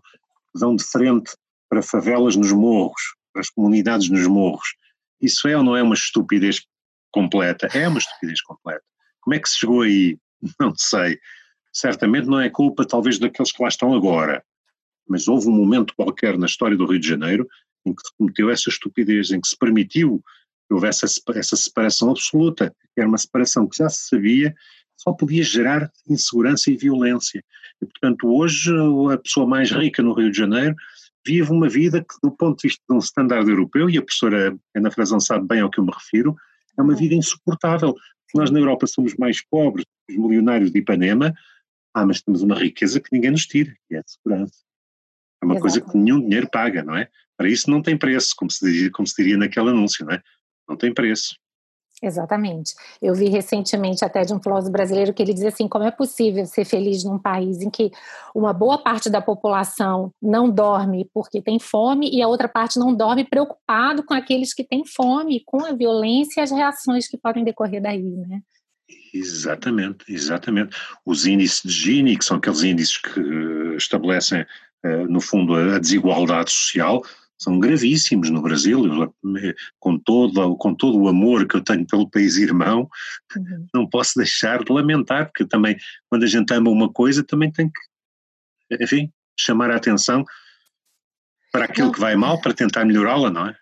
[0.55, 1.31] dão de frente
[1.69, 4.75] para favelas nos morros, para as comunidades nos morros.
[5.21, 6.61] Isso é ou não é uma estupidez
[7.11, 7.67] completa?
[7.73, 8.83] É uma estupidez completa.
[9.21, 10.17] Como é que se chegou aí?
[10.59, 11.19] Não sei.
[11.71, 14.43] Certamente não é culpa, talvez, daqueles que lá estão agora.
[15.07, 17.47] Mas houve um momento qualquer na história do Rio de Janeiro
[17.85, 20.23] em que se cometeu essa estupidez, em que se permitiu
[20.73, 21.05] houvesse
[21.35, 24.55] essa separação absoluta, que era uma separação que já se sabia,
[24.95, 27.43] só podia gerar insegurança e violência.
[27.81, 28.71] E, portanto, hoje
[29.13, 30.75] a pessoa mais rica no Rio de Janeiro
[31.25, 34.57] vive uma vida que, do ponto de vista de um standard europeu, e a professora
[34.75, 36.35] Ana Frazão sabe bem ao que eu me refiro,
[36.77, 37.95] é uma vida insuportável.
[38.35, 41.33] Nós na Europa somos mais pobres, os milionários de Ipanema,
[41.93, 44.59] ah, mas temos uma riqueza que ninguém nos tira, que é a segurança.
[45.41, 45.61] É uma Exato.
[45.61, 47.09] coisa que nenhum dinheiro paga, não é?
[47.37, 50.21] Para isso não tem preço, como se, diria, como se diria naquele anúncio, não é?
[50.69, 51.35] Não tem preço.
[52.01, 52.73] Exatamente.
[53.01, 56.45] Eu vi recentemente até de um filósofo brasileiro que ele dizia assim: como é possível
[56.45, 57.91] ser feliz num país em que
[58.33, 62.95] uma boa parte da população não dorme porque tem fome e a outra parte não
[62.95, 67.43] dorme preocupado com aqueles que têm fome, com a violência e as reações que podem
[67.43, 68.41] decorrer daí, né?
[69.13, 70.75] Exatamente, exatamente.
[71.05, 73.19] Os índices de Gini, que são aqueles índices que
[73.75, 74.45] estabelecem,
[74.83, 77.03] eh, no fundo, a desigualdade social,
[77.39, 78.83] são gravíssimos no Brasil,
[79.79, 82.89] com todo, com todo o amor que eu tenho pelo país irmão,
[83.35, 83.67] uhum.
[83.73, 85.77] não posso deixar de lamentar, porque também,
[86.09, 90.25] quando a gente ama uma coisa, também tem que, enfim, chamar a atenção
[91.51, 91.93] para aquilo não.
[91.93, 93.55] que vai mal, para tentar melhorá-la, não é?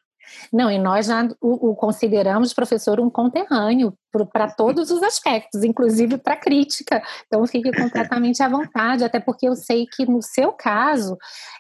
[0.52, 3.94] Não, e nós já o, o consideramos, professor, um conterrâneo
[4.32, 7.02] para todos os aspectos, inclusive para crítica.
[7.26, 11.18] Então, fique completamente à vontade, até porque eu sei que no seu caso,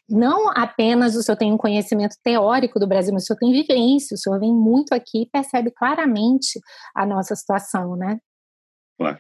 [0.09, 4.15] não apenas o senhor tem um conhecimento teórico do Brasil, mas o senhor tem vivência,
[4.15, 6.59] o senhor vem muito aqui e percebe claramente
[6.95, 8.17] a nossa situação, né?
[8.97, 9.17] Claro.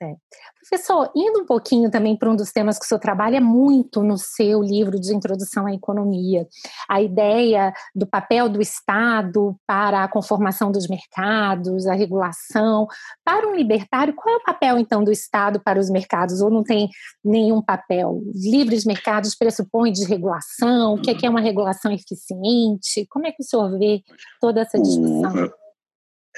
[0.00, 0.14] É.
[0.60, 4.16] Professor, indo um pouquinho também para um dos temas que o senhor trabalha muito no
[4.16, 6.46] seu livro de introdução à economia,
[6.88, 12.86] a ideia do papel do Estado para a conformação dos mercados, a regulação.
[13.24, 16.40] Para um libertário, qual é o papel então do Estado para os mercados?
[16.40, 16.88] Ou não tem
[17.24, 18.22] nenhum papel?
[18.34, 20.94] Livres mercados pressupõem desregulação?
[20.94, 23.06] O que é, que é uma regulação eficiente?
[23.10, 24.02] Como é que o senhor vê
[24.40, 25.50] toda essa discussão?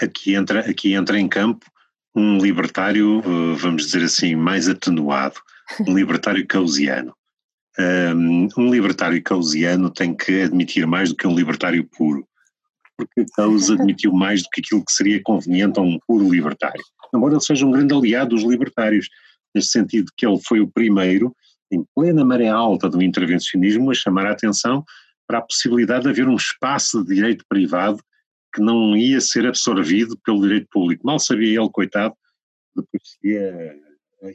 [0.00, 1.66] aqui entra, aqui entra em campo
[2.14, 5.36] um libertário, eh, vamos dizer assim, mais atenuado,
[5.86, 7.14] um libertário causiano.
[8.58, 12.26] Um libertário causiano tem que admitir mais do que um libertário puro,
[12.96, 16.82] porque Causa admitiu mais do que aquilo que seria conveniente a um puro libertário.
[17.14, 19.08] Embora ele seja um grande aliado dos libertários,
[19.54, 21.34] nesse sentido que ele foi o primeiro,
[21.72, 24.84] em plena maré alta do intervencionismo, a chamar a atenção
[25.26, 28.02] para a possibilidade de haver um espaço de direito privado
[28.52, 31.06] que não ia ser absorvido pelo direito público.
[31.06, 32.14] Mal sabia ele, coitado,
[32.74, 33.76] depois ia,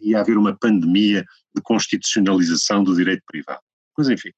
[0.02, 1.26] ia haver uma pandemia
[1.56, 3.62] de constitucionalização do direito privado.
[3.98, 4.32] Mas enfim,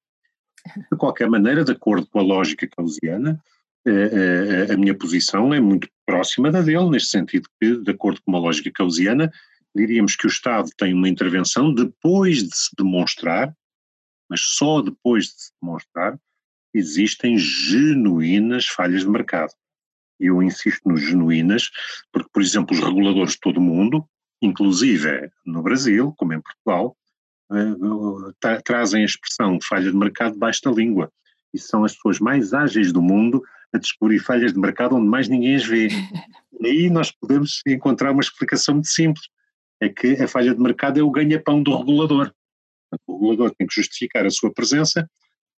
[0.92, 3.42] de qualquer maneira, de acordo com a lógica causiana,
[3.86, 8.22] eh, eh, a minha posição é muito próxima da dele, neste sentido que, de acordo
[8.22, 9.32] com uma lógica causiana,
[9.76, 13.56] diríamos que o Estado tem uma intervenção depois de se demonstrar,
[14.30, 16.20] mas só depois de se demonstrar,
[16.74, 19.54] existem genuínas falhas de mercado
[20.20, 21.70] eu insisto nos genuínas,
[22.12, 24.06] porque, por exemplo, os reguladores de todo o mundo,
[24.42, 26.96] inclusive no Brasil, como em Portugal,
[28.40, 31.12] tra trazem a expressão falha de mercado da língua.
[31.54, 33.42] E são as pessoas mais ágeis do mundo
[33.74, 35.88] a descobrir falhas de mercado onde mais ninguém as vê.
[36.60, 39.28] E aí nós podemos encontrar uma explicação muito simples.
[39.80, 42.34] É que a falha de mercado é o ganha-pão do regulador.
[43.06, 45.08] O regulador tem que justificar a sua presença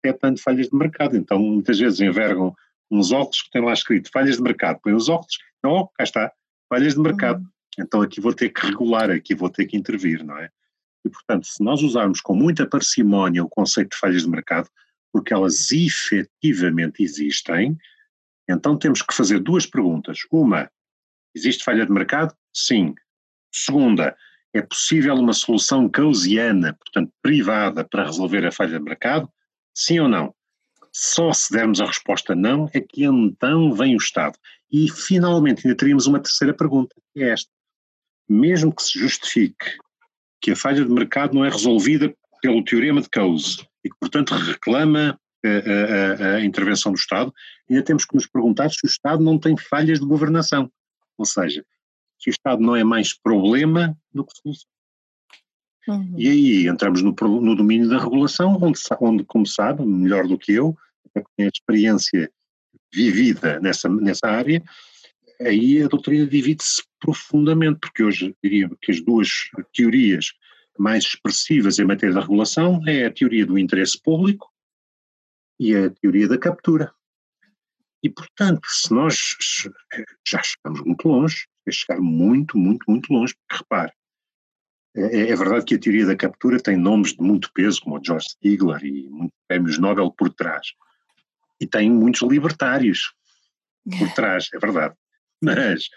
[0.03, 1.15] é tanto falhas de mercado.
[1.17, 2.55] Então, muitas vezes envergam
[2.91, 6.31] uns óculos que tem lá escrito falhas de mercado, põe os óculos, não, cá está,
[6.67, 7.39] falhas de mercado.
[7.39, 7.49] Uhum.
[7.79, 10.49] Então aqui vou ter que regular, aqui vou ter que intervir, não é?
[11.05, 14.69] E portanto, se nós usarmos com muita parcimónia o conceito de falhas de mercado,
[15.11, 17.77] porque elas efetivamente existem,
[18.49, 20.19] então temos que fazer duas perguntas.
[20.31, 20.69] Uma,
[21.35, 22.35] existe falha de mercado?
[22.53, 22.95] Sim.
[23.51, 24.15] Segunda,
[24.53, 29.31] é possível uma solução causiana, portanto privada, para resolver a falha de mercado?
[29.73, 30.35] Sim ou não?
[30.91, 34.37] Só se dermos a resposta não é que então vem o Estado.
[34.71, 37.49] E finalmente ainda teríamos uma terceira pergunta, que é esta.
[38.27, 39.77] Mesmo que se justifique
[40.41, 44.33] que a falha de mercado não é resolvida pelo teorema de Coase e que, portanto,
[44.33, 47.33] reclama a, a, a, intervenção do Estado,
[47.69, 50.71] ainda temos que nos perguntar se o Estado não tem falhas de governação.
[51.17, 51.65] Ou seja,
[52.17, 54.69] se o Estado não é mais problema do que solução.
[55.89, 56.13] Uhum.
[56.15, 60.53] E aí entramos no, no, domínio da regulação, onde, onde, como sabe, melhor do que
[60.53, 60.77] eu,
[61.15, 62.31] a experiência
[62.93, 64.63] vivida nessa, nessa área,
[65.41, 69.29] aí a doutrina divide-se profundamente, porque hoje diria que as duas
[69.73, 70.33] teorias
[70.77, 74.47] mais expressivas em matéria da regulação é a teoria do interesse público
[75.59, 76.93] e a teoria da captura.
[78.03, 79.17] E, portanto, se nós
[80.27, 83.91] já chegamos muito longe, é chegar muito, muito, muito longe, porque repare,
[84.99, 88.03] é, é, verdade que a teoria da captura tem nomes de muito peso, como o
[88.03, 90.73] George Stigler e muitos prémios Nobel por trás.
[91.59, 93.13] E tem muitos libertários
[93.97, 94.95] por trás, é verdade.
[95.41, 95.89] Mas,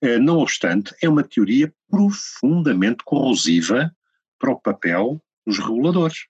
[0.00, 3.94] eh, não obstante, é uma teoria profundamente corrosiva
[4.38, 6.26] para o papel dos reguladores.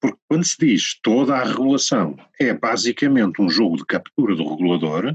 [0.00, 5.14] Porque quando se diz toda a regulação é basicamente um jogo de captura do regulador,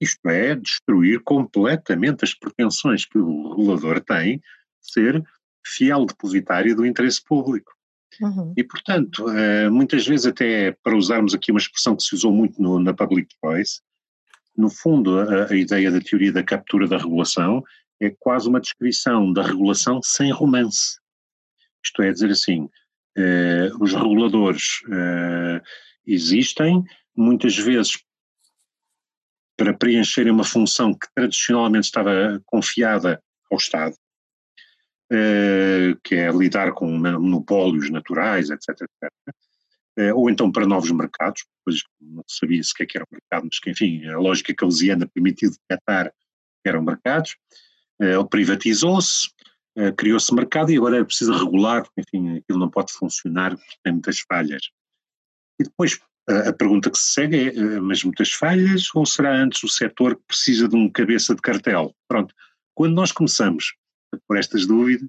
[0.00, 4.40] isto é, destruir completamente as pretensões que o regulador tem
[4.80, 5.22] ser
[5.64, 7.72] fiel depositário do interesse público.
[8.20, 8.52] Uhum.
[8.56, 12.60] E, portanto, eh, muitas vezes, até para usarmos aqui uma expressão que se usou muito
[12.60, 13.80] no, na public voice,
[14.56, 17.62] no fundo, a, a, ideia da teoria da captura da regulação
[18.00, 20.98] é quase uma descrição da regulação sem romance.
[21.84, 22.68] Isto é dizer assim,
[23.16, 25.62] eh, os reguladores eh,
[26.06, 26.82] existem,
[27.16, 27.92] muitas vezes
[29.56, 33.94] para preencherem uma função que tradicionalmente estava confiada ao Estado,
[35.12, 39.10] eh, que é lidar com monopólios naturais, etc, etc.
[39.98, 43.58] Eh, ou então para novos mercados, pois não sabia sequer que era um mercado, mas
[43.58, 46.12] que enfim, a lógica keynesiana permitiu detectar
[46.62, 47.36] que eram mercados,
[48.02, 49.30] uh, privatizou-se,
[49.96, 53.94] criou-se mercado e agora é preciso regular, porque enfim, aquilo não pode funcionar porque tem
[53.94, 54.62] muitas falhas.
[55.58, 55.98] E depois
[56.48, 60.22] a pergunta que se segue é, mas muitas falhas ou será antes o setor que
[60.28, 61.94] precisa de um cabeça de cartel?
[62.06, 62.34] Pronto,
[62.74, 63.74] quando nós começamos
[64.26, 65.08] por estas dúvidas,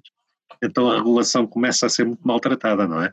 [0.62, 3.12] então a regulação começa a ser muito maltratada, não é?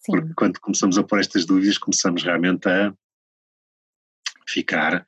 [0.00, 0.12] Sim.
[0.12, 2.94] Porque quando começamos a pôr estas dúvidas, começamos realmente a
[4.46, 5.06] ficar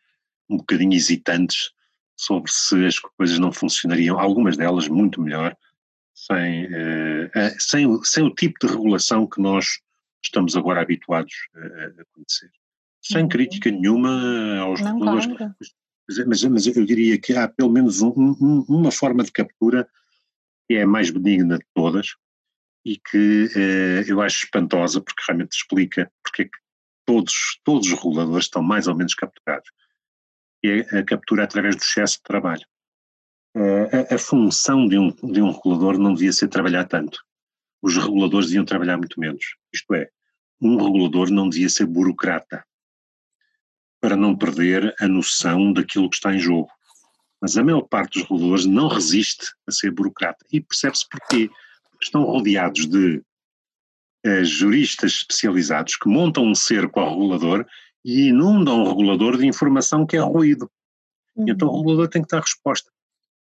[0.48, 1.70] um bocadinho hesitantes
[2.16, 5.56] sobre se as coisas não funcionariam, algumas delas muito melhor,
[6.14, 9.66] sem, uh, sem, sem o tipo de regulação que nós
[10.22, 11.60] estamos agora habituados a,
[12.00, 12.50] a conhecer.
[13.00, 13.28] Sem uhum.
[13.28, 15.72] crítica nenhuma aos não reguladores.
[16.26, 19.88] Mas, mas, eu diria que há pelo menos um, um, uma forma de captura
[20.68, 22.14] que é a mais benigna de todas
[22.85, 26.59] e que uh, eu acho espantosa porque realmente explica porque é que
[27.07, 29.70] todos, todos os reguladores estão mais ou menos capturados.
[30.62, 32.66] E é a captura através do excesso de trabalho.
[33.57, 37.18] Uh, a, a, função de um, de um regulador não devia ser trabalhar tanto.
[37.81, 39.57] Os reguladores deviam trabalhar muito menos.
[39.72, 40.11] Isto é,
[40.61, 42.64] um regulador não devia ser burocrata
[44.00, 46.70] para não perder a noção daquilo que está em jogo.
[47.40, 50.44] Mas a maior parte dos reguladores não resiste a ser burocrata.
[50.53, 51.48] E percebe-se porquê.
[51.90, 53.22] Porque estão rodeados de
[54.24, 57.64] eh, juristas especializados que montam um cerco ao regulador
[58.05, 60.70] e inundam o regulador de informação que é ruído.
[61.37, 61.46] Uhum.
[61.48, 62.90] Então o regulador tem que dar resposta.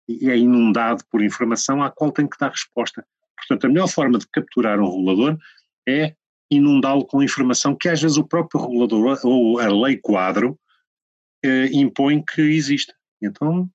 [0.08, 3.06] E é inundado por informação à qual tem que dar resposta.
[3.36, 5.38] Portanto, a melhor forma de capturar um regulador
[5.86, 6.14] é
[6.50, 10.58] inundá-lo com informação que às vezes o próprio regulador ou a lei quadro
[11.44, 12.94] eh, impõe que exista.
[13.20, 13.68] Então,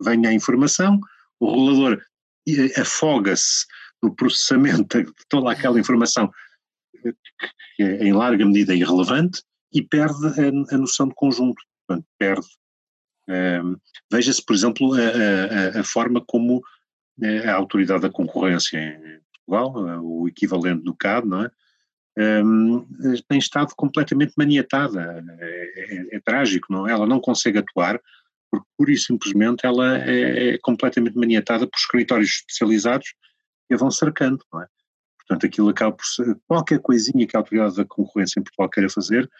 [0.00, 1.00] vem a informação,
[1.38, 2.02] o regulador
[2.48, 3.66] eh, afoga-se
[4.02, 6.30] no processamento de toda aquela informação
[7.76, 12.46] que é em larga medida irrelevante e perde a, a noção de conjunto, portanto, perde.
[13.28, 13.76] Um, ehm,
[14.12, 16.62] Veja-se, por exemplo, a, a, a, forma como
[17.22, 21.50] eh, a autoridade da concorrência em Portugal, eh, o equivalente do CAD, não é?
[22.18, 25.24] Um, ehm, tem estado completamente maniatada.
[25.38, 26.92] É, é, é, trágico, não é?
[26.92, 28.00] Ela não consegue atuar
[28.50, 33.14] porque, pura e simplesmente, ela é, é completamente maniatada por escritórios especializados
[33.70, 34.66] e a vão cercando, não é?
[35.18, 38.90] Portanto, aquilo acaba por ser, qualquer coisinha que a autoridade da concorrência em Portugal queira
[38.90, 39.30] fazer,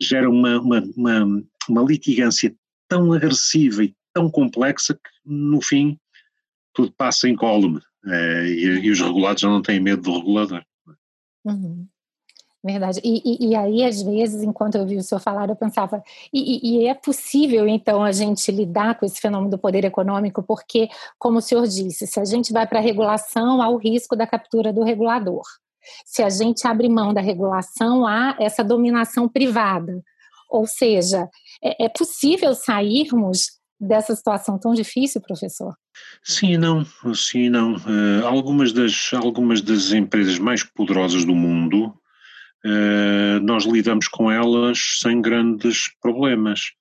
[0.00, 2.54] gera uma, uma, uma, uma litigância
[2.88, 5.98] tão agressiva e tão complexa que, no fim,
[6.72, 10.64] tudo passa incólume eh, e, e, os regulados já não têm medo do regulador.
[11.44, 11.86] Uhum.
[12.64, 12.98] Verdade.
[13.04, 16.78] E, e, e, aí, às vezes, enquanto eu vi o senhor falar, eu pensava, e,
[16.78, 21.38] e, é possível, então, a gente lidar com esse fenômeno do poder econômico, porque, como
[21.38, 24.72] o senhor disse, se a gente vai para a regulação, há o risco da captura
[24.72, 25.42] do regulador.
[26.06, 30.02] Se a gente abre mão da regulação, há essa dominação privada.
[30.48, 31.28] Ou seja,
[31.62, 35.74] é, é possível sairmos dessa situação tão difícil, professor?
[36.22, 36.82] Sim, não,
[37.14, 37.74] sim, não.
[37.74, 41.94] Uh, algumas, das, algumas das empresas mais poderosas do mundo
[42.64, 46.72] uh, nós lidamos com elas sem grandes problemas.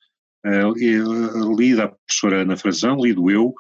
[0.46, 3.54] Uh, lida a professora Ana Frazão, lido eu,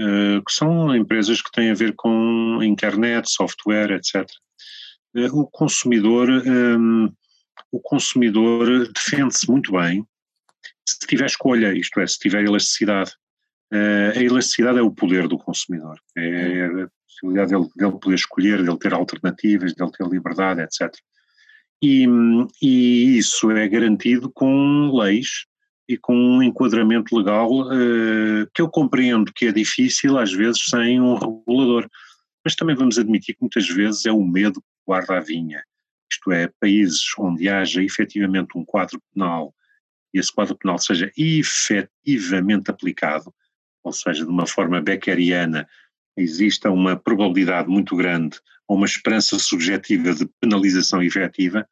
[0.00, 4.28] uh, que são empresas que têm a ver com internet, software, etc.
[5.32, 7.12] o consumidor, um,
[7.72, 10.06] o consumidor defende-se muito bem
[10.88, 13.12] se tiver escolha, isto é, se tiver elasticidade.
[13.70, 18.78] a elasticidade é o poder do consumidor, é a possibilidade dele, dele poder escolher, dele
[18.78, 20.94] ter alternativas, dele ter liberdade, etc.
[21.82, 22.06] E,
[22.60, 25.46] e isso é garantido com leis
[25.88, 31.00] e com um enquadramento legal uh, que eu compreendo que é difícil às vezes sem
[31.00, 31.88] um regulador,
[32.44, 35.62] mas também vamos admitir que muitas vezes é o medo que guarda a vinha,
[36.10, 39.54] isto é, países onde haja efetivamente um quadro penal
[40.12, 43.32] e esse quadro penal seja efetivamente aplicado,
[43.84, 45.68] ou seja, de uma forma beckeriana,
[46.16, 48.38] exista uma probabilidade muito grande
[48.68, 51.66] ou uma esperança subjetiva de penalização efetiva,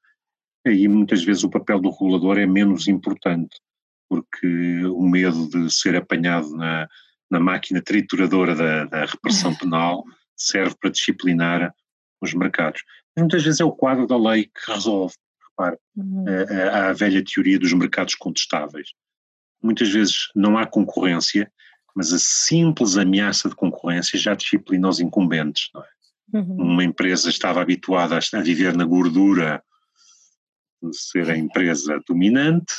[0.66, 3.60] aí muitas vezes o papel do regulador é menos importante,
[4.08, 6.88] porque o medo de ser apanhado na,
[7.30, 10.04] na máquina trituradora da, da repressão penal
[10.34, 11.72] serve para disciplinar
[12.20, 12.82] os mercados.
[13.14, 15.14] Mas muitas vezes é o quadro da lei que resolve.
[15.50, 16.24] Repare, uhum.
[16.28, 18.90] a, a, a velha teoria dos mercados contestáveis.
[19.62, 21.50] Muitas vezes não há concorrência,
[21.94, 25.95] mas a simples ameaça de concorrência já disciplina os incumbentes, não é?
[26.32, 26.56] Uhum.
[26.56, 29.62] Uma empresa estava habituada a viver na gordura
[30.82, 32.74] de ser a empresa dominante,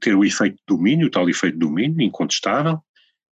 [0.00, 2.80] ter o efeito de domínio, o tal efeito de domínio, incontestável,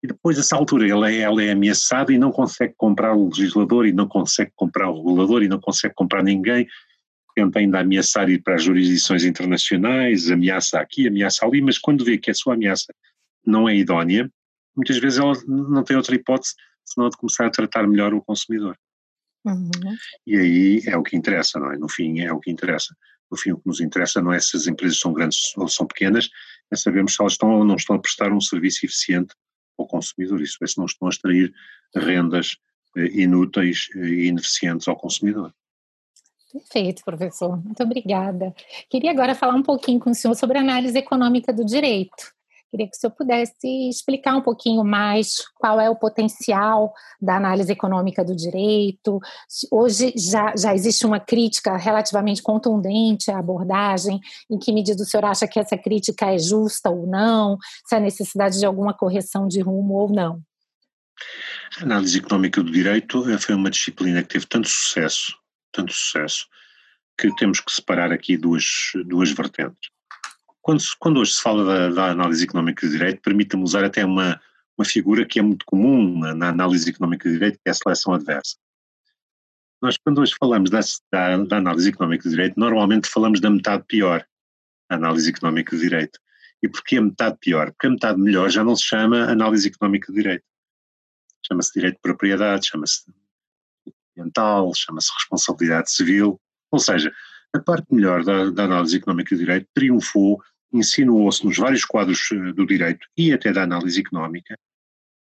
[0.04, 3.28] e depois, a essa altura, ela é, ela é ameaçada e não consegue comprar o
[3.28, 6.68] legislador, e não consegue comprar o regulador, e não consegue comprar ninguém,
[7.36, 12.18] tenta ainda ameaçar ir para as jurisdições internacionais, ameaça aqui, ameaça ali, mas quando vê
[12.18, 12.94] que a sua ameaça
[13.46, 14.30] não é idónea,
[14.76, 16.54] muitas vezes ela não tem outra hipótese
[16.86, 18.78] senão de começar a tratar melhor o consumidor.
[19.46, 19.70] Uhum.
[20.28, 21.78] E aí é o que interessa, não é?
[21.78, 22.96] No fim é o que interessa.
[23.32, 25.86] No fim o que nos interessa não é se as empresas são grandes ou são
[25.86, 26.30] pequenas,
[26.72, 29.34] é sabermos se elas estão ou não estão a prestar um serviço eficiente
[29.78, 31.54] ao consumidor, isso é se não estão a extrair
[31.96, 32.58] rendas
[32.98, 35.54] eh, inúteis e ineficientes ao consumidor.
[36.52, 37.64] Perfeito, professor.
[37.64, 38.54] Muito obrigada.
[38.90, 42.34] Queria agora falar um pouquinho com o senhor sobre a análise econômica do direito
[42.70, 47.72] Queria que o senhor pudesse explicar um pouquinho mais qual é o potencial da análise
[47.72, 49.20] econômica do direito.
[49.72, 54.20] Hoje já, já existe uma crítica relativamente contundente à abordagem.
[54.50, 57.58] Em que medida o senhor acha que essa crítica é justa ou não?
[57.88, 60.40] Se há necessidade de alguma correção de rumo ou não?
[61.80, 65.36] A análise económica do direito eh, foi uma disciplina que teve tanto sucesso,
[65.72, 66.48] tanto sucesso,
[67.18, 68.64] que temos que separar aqui duas,
[69.06, 69.90] duas vertentes.
[70.62, 74.40] Quando, quando hoje se fala da, da análise económica de direito, permita-me usar até uma,
[74.78, 77.74] uma figura que é muito comum na, na, análise económica de direito, que é a
[77.74, 78.58] seleção adversa.
[79.82, 80.80] Nós, quando hoje falamos da,
[81.12, 84.26] da, da análise económica de direito, normalmente falamos da metade pior,
[84.90, 86.20] a análise económica de direito.
[86.62, 87.72] E porquê a metade pior?
[87.72, 90.44] Porque a metade melhor já não se chama análise económica de direito.
[91.48, 93.04] Chama-se direito de propriedade, chama-se
[94.18, 96.40] ambiental, chama-se responsabilidade civil.
[96.72, 97.12] Ou seja,
[97.56, 100.42] a parte melhor da, da análise económica de direito triunfou,
[100.72, 104.58] insinuou-se nos vários quadros eh, do direito e até da análise económica,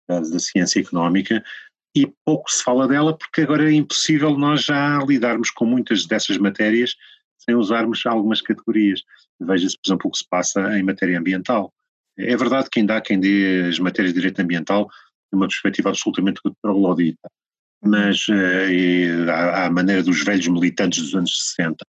[0.08, 1.44] da, ciência económica,
[1.94, 6.38] e pouco se fala dela porque agora é impossível nós já lidarmos com muitas dessas
[6.38, 6.94] matérias
[7.38, 9.02] sem usarmos algumas categorias.
[9.40, 11.72] Veja-se, por exemplo, o que se passa em matéria ambiental.
[12.18, 14.88] É verdade que ainda há quem dê as matérias de direito ambiental
[15.32, 17.28] uma perspectiva absolutamente troglodita,
[17.82, 21.84] mas uh, à, à maneira dos velhos militantes dos anos 60,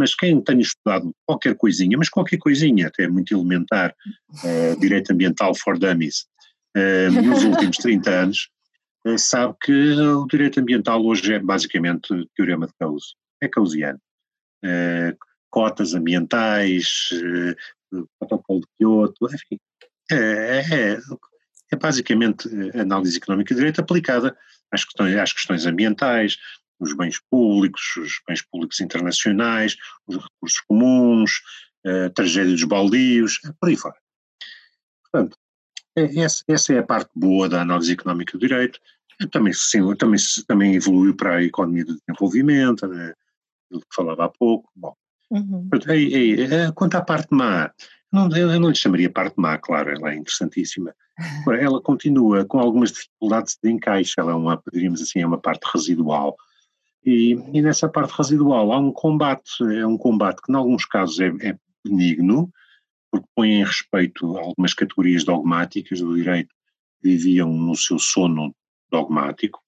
[0.00, 3.94] mas quem tenha estudado qualquer coisinha, mas qualquer coisinha, até muito elementar,
[4.42, 6.24] uh, direito ambiental for dummies,
[6.74, 8.48] uh, nos últimos 30 anos,
[9.06, 14.00] uh, sabe que o direito ambiental hoje é basicamente teorema de Causo, é causiano.
[15.50, 17.10] cotas ambientais,
[18.18, 19.58] protocolo de Kyoto, enfim,
[20.10, 20.98] é, é,
[21.72, 24.34] é basicamente análise económica de direito aplicada
[24.72, 26.38] às questões, às questões ambientais,
[26.80, 29.76] os bens públicos, os bens públicos internacionais,
[30.06, 31.30] os recursos comuns,
[31.84, 33.96] a tragédia dos baldios, por aí fora.
[35.04, 35.36] Portanto,
[35.96, 38.78] é, essa, é a parte boa da análise económica do direito.
[39.30, 43.12] Também, sim, também, também evoluiu para a economia do desenvolvimento, né,
[43.70, 44.70] que falava há pouco.
[44.74, 44.94] Bom,
[45.30, 45.68] uhum.
[46.74, 47.70] quanto à parte má,
[48.12, 50.94] não, eu não lhe chamaria parte má, claro, ela é interessantíssima.
[51.60, 55.62] Ela continua com algumas dificuldades de encaixe, ela é uma, diríamos assim, é uma parte
[55.72, 56.34] residual
[57.04, 61.18] e, e, nessa parte residual há um combate, é um combate que em alguns casos
[61.20, 62.50] é, é benigno,
[63.10, 66.54] porque põe em respeito algumas categorias dogmáticas do direito
[67.00, 68.54] que viviam no seu sono
[68.90, 69.60] dogmático,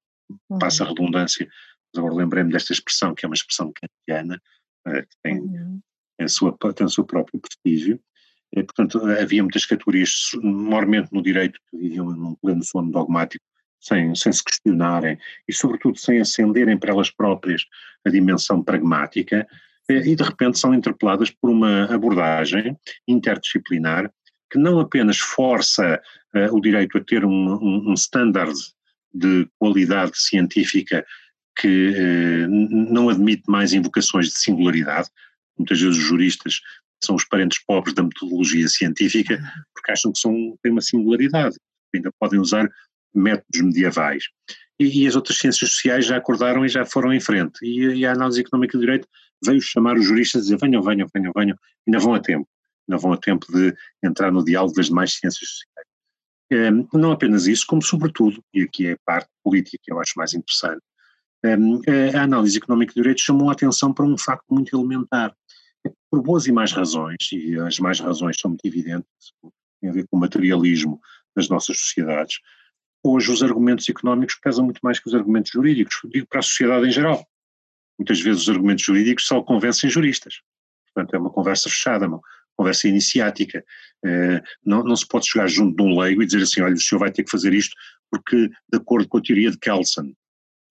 [0.50, 0.58] uhum.
[0.58, 1.48] passa a redundância,
[1.92, 4.40] mas agora lembrei-me desta expressão, que é uma expressão kantiana,
[4.86, 5.80] eh, que tem, uhum.
[6.20, 7.98] a sua, tem o seu próprio prestígio,
[8.54, 13.44] e, portanto havia muitas categorias, maiormente no direito, que viviam num pleno sono dogmático,
[13.82, 17.64] sem, sem se questionarem e, sobretudo, sem acenderem para elas próprias
[18.06, 19.46] a dimensão pragmática,
[19.90, 22.76] eh, e de repente são interpeladas por uma abordagem
[23.06, 24.10] interdisciplinar
[24.50, 26.00] que não apenas força
[26.34, 28.54] uh, o direito a ter um, um, um standard
[29.12, 31.04] de qualidade científica
[31.58, 32.48] que uh,
[32.92, 35.08] não admite mais invocações de singularidade,
[35.56, 36.60] muitas vezes os juristas
[37.02, 39.40] são os parentes pobres da metodologia científica
[39.74, 41.56] porque acham que são, têm uma singularidade,
[41.94, 42.68] ainda podem usar
[43.14, 44.24] métodos medievais.
[44.78, 47.58] E, e, as outras ciências sociais já acordaram e já foram em frente.
[47.62, 49.06] E, e, a análise económica do direito
[49.44, 51.56] veio chamar os juristas e dizer venham, venham, venham, venham,
[51.86, 52.48] ainda vão a tempo.
[52.88, 55.86] Ainda vão a tempo de entrar no diálogo das demais ciências sociais.
[56.52, 60.12] É, não apenas isso, como sobretudo, e aqui é a parte política que eu acho
[60.16, 60.82] mais interessante,
[61.44, 65.34] é, a análise económica do direito chamou a atenção para um facto muito elementar.
[65.84, 69.08] É por boas e más razões, e as mais razões são muito evidentes,
[69.80, 71.00] têm a ver com o materialismo
[71.34, 72.38] das nossas sociedades,
[73.02, 76.86] hoje os argumentos económicos pesam muito mais que os argumentos jurídicos, digo para a sociedade
[76.86, 77.26] em geral.
[77.98, 80.40] Muitas vezes os argumentos jurídicos só convencem juristas.
[80.94, 82.20] Portanto, é uma conversa fechada, uma
[82.56, 83.64] conversa iniciática.
[84.04, 86.80] É, não, não se pode chegar junto de um leigo e dizer assim, olha, o
[86.80, 87.74] senhor vai ter que fazer isto
[88.10, 90.14] porque, de acordo com a teoria de Kelsen,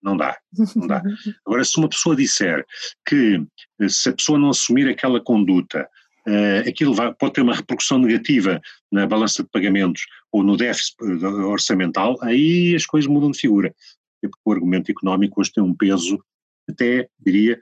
[0.03, 0.37] não dá,
[0.76, 1.03] não dá.
[1.47, 2.64] Agora, se uma pessoa disser
[3.07, 3.43] que
[3.81, 5.89] eh, se a pessoa não assumir aquela conduta,
[6.27, 8.61] uh, aquilo vai, pode ter uma repercussão negativa
[8.91, 13.75] na balança de pagamentos ou no déficit eh, orçamental, aí as coisas mudam de figura.
[14.21, 16.23] Porque o argumento económico hoje tem um peso
[16.68, 17.61] até, diria,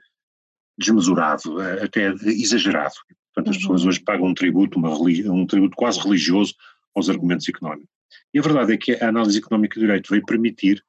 [0.77, 2.93] desmesurado, eh, até exagerado.
[3.33, 3.61] Portanto, as uhum.
[3.61, 6.53] pessoas hoje pagam um tributo, uma, um tributo quase religioso
[6.95, 7.89] aos argumentos económicos.
[8.33, 10.83] E a verdade é que a análise económica do direito veio permitir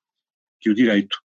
[0.61, 1.19] que o direito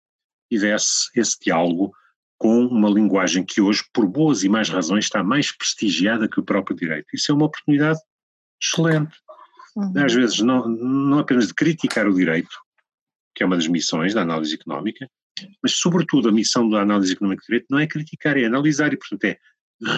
[0.49, 1.93] tivesse esse diálogo
[2.37, 6.43] com uma linguagem que hoje, por boas e mais razões, está mais prestigiada que o
[6.43, 7.07] próprio direito.
[7.13, 7.99] Isso é uma oportunidade
[8.61, 9.15] excelente.
[9.75, 9.93] Uhum.
[9.97, 12.55] Às vezes, não, não apenas de criticar o direito,
[13.33, 15.09] que é uma das missões da análise económica,
[15.61, 18.97] mas, sobretudo, a missão da análise económica do direito não é criticar, é analisar e,
[18.97, 19.37] portanto, é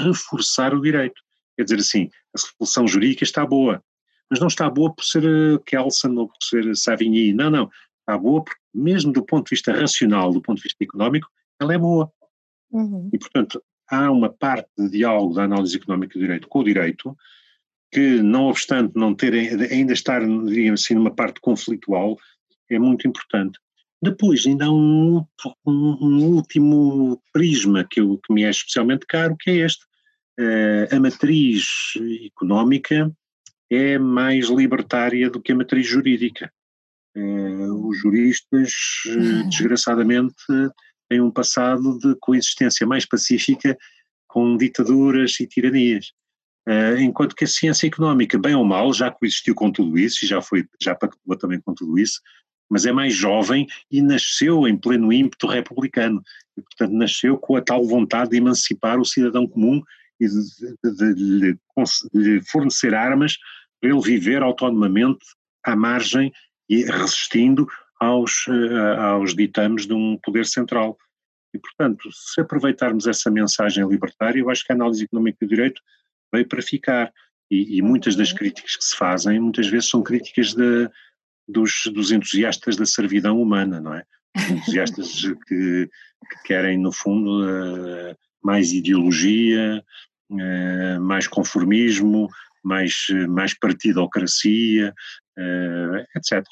[0.03, 1.21] reforçar o direito.
[1.55, 3.83] Quer dizer assim, a solução jurídica está boa,
[4.29, 5.23] mas não está boa por ser
[5.65, 7.69] Kelsen ou por ser Savigny, não, não,
[7.99, 11.27] está boa porque mesmo do ponto de vista racional, do ponto de vista económico,
[11.59, 12.11] ela é boa.
[12.71, 13.09] Uhum.
[13.13, 17.17] E, portanto, há uma parte de diálogo da análise económica do direito com o direito
[17.91, 19.33] que, não obstante não ter,
[19.71, 22.17] ainda estar, digamos assim, numa parte conflitual,
[22.69, 23.59] é muito importante.
[24.01, 25.25] Depois ainda há um,
[25.65, 29.85] um, um último prisma que, eu, que me é especialmente caro, que é este.
[30.39, 31.93] Uh, a matriz
[32.25, 33.11] económica
[33.71, 36.51] é mais libertária do que a matriz jurídica.
[37.15, 38.71] Uh, os juristas,
[39.07, 40.35] uh, desgraçadamente,
[41.09, 43.77] têm um passado de coexistência mais pacífica
[44.27, 46.11] com ditaduras e tiranias.
[46.67, 50.27] Uh, enquanto que a ciência económica, bem ou mal, já coexistiu com tudo isso e
[50.27, 52.19] já foi, já pactuou também com tudo isso,
[52.69, 56.21] mas é mais jovem e nasceu em pleno ímpeto republicano.
[56.57, 59.81] E, portanto, nasceu com a tal vontade de emancipar o cidadão comum
[60.19, 61.57] e de,
[62.13, 63.37] lhe fornecer armas
[63.79, 65.25] para ele viver autonomamente
[65.63, 66.33] à margem
[66.69, 67.67] e resistindo
[67.99, 70.97] aos, uh, aos ditames de um poder central.
[71.53, 75.81] E, portanto, se aproveitarmos essa mensagem libertária, eu acho que a análise económica do direito
[76.31, 77.11] veio para ficar.
[77.49, 78.37] E, e, muitas das uhum.
[78.37, 80.89] críticas que se fazem, muitas vezes são críticas de,
[81.47, 84.03] dos, dos, entusiastas da servidão humana, não é?
[84.51, 85.89] Entusiastas que,
[86.29, 89.81] que, querem, no fundo, uh, mais ideologia,
[90.29, 92.27] uh, mais conformismo,
[92.61, 94.93] mais, mais partidocracia,
[96.13, 96.43] etc.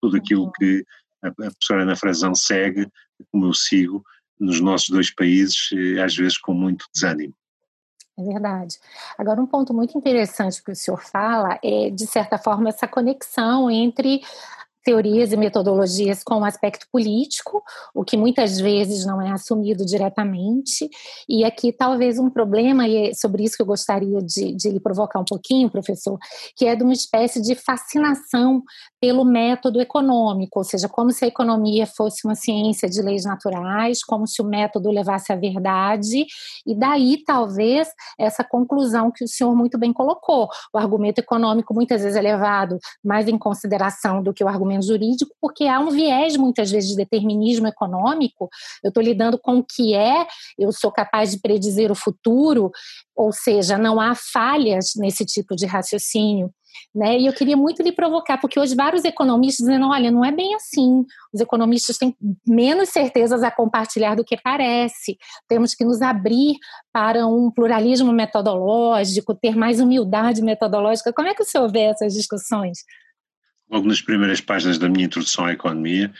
[0.00, 0.52] Tudo aquilo uhum.
[0.52, 0.84] que
[1.22, 2.86] a, a professora Ana Frazão segue,
[3.30, 4.02] como eu sigo,
[4.38, 5.70] nos nossos dois países,
[6.02, 7.34] às vezes com muito desânimo.
[8.18, 8.78] É verdade.
[9.18, 13.70] Agora, um ponto muito interessante que o senhor fala é, de certa forma, essa conexão
[13.70, 14.22] entre
[14.86, 17.60] teorias e metodologias com o aspecto político,
[17.92, 20.88] o que muitas vezes não é assumido diretamente.
[21.28, 24.78] E aqui talvez um problema, e é sobre isso que eu gostaria de, de lhe
[24.78, 26.16] provocar um pouquinho, professor,
[26.54, 28.62] que é de uma espécie de fascinação
[29.00, 34.04] pelo método econômico, ou seja, como se a economia fosse uma ciência de leis naturais,
[34.04, 36.26] como se o método levasse à verdade,
[36.64, 40.48] e daí talvez essa conclusão que o senhor muito bem colocou.
[40.72, 45.32] O argumento econômico muitas vezes é levado mais em consideração do que o argumento jurídico,
[45.40, 48.48] porque há um viés muitas vezes de determinismo econômico.
[48.82, 50.26] Eu estou lidando com o que é,
[50.58, 52.70] eu sou capaz de predizer o futuro,
[53.14, 56.52] ou seja, não há falhas nesse tipo de raciocínio.
[56.94, 57.18] Né?
[57.18, 60.54] E eu queria muito lhe provocar, porque hoje vários economistas dizendo, olha, não é bem
[60.54, 61.04] assim.
[61.32, 62.14] Os economistas têm
[62.46, 65.16] menos certezas a compartilhar do que parece.
[65.48, 66.56] Temos que nos abrir
[66.92, 71.12] para um pluralismo metodológico, ter mais humildade metodológica.
[71.12, 72.78] Como é que o senhor vê essas discussões?
[73.70, 76.12] Logo nas primeiras páginas da minha introdução à economia,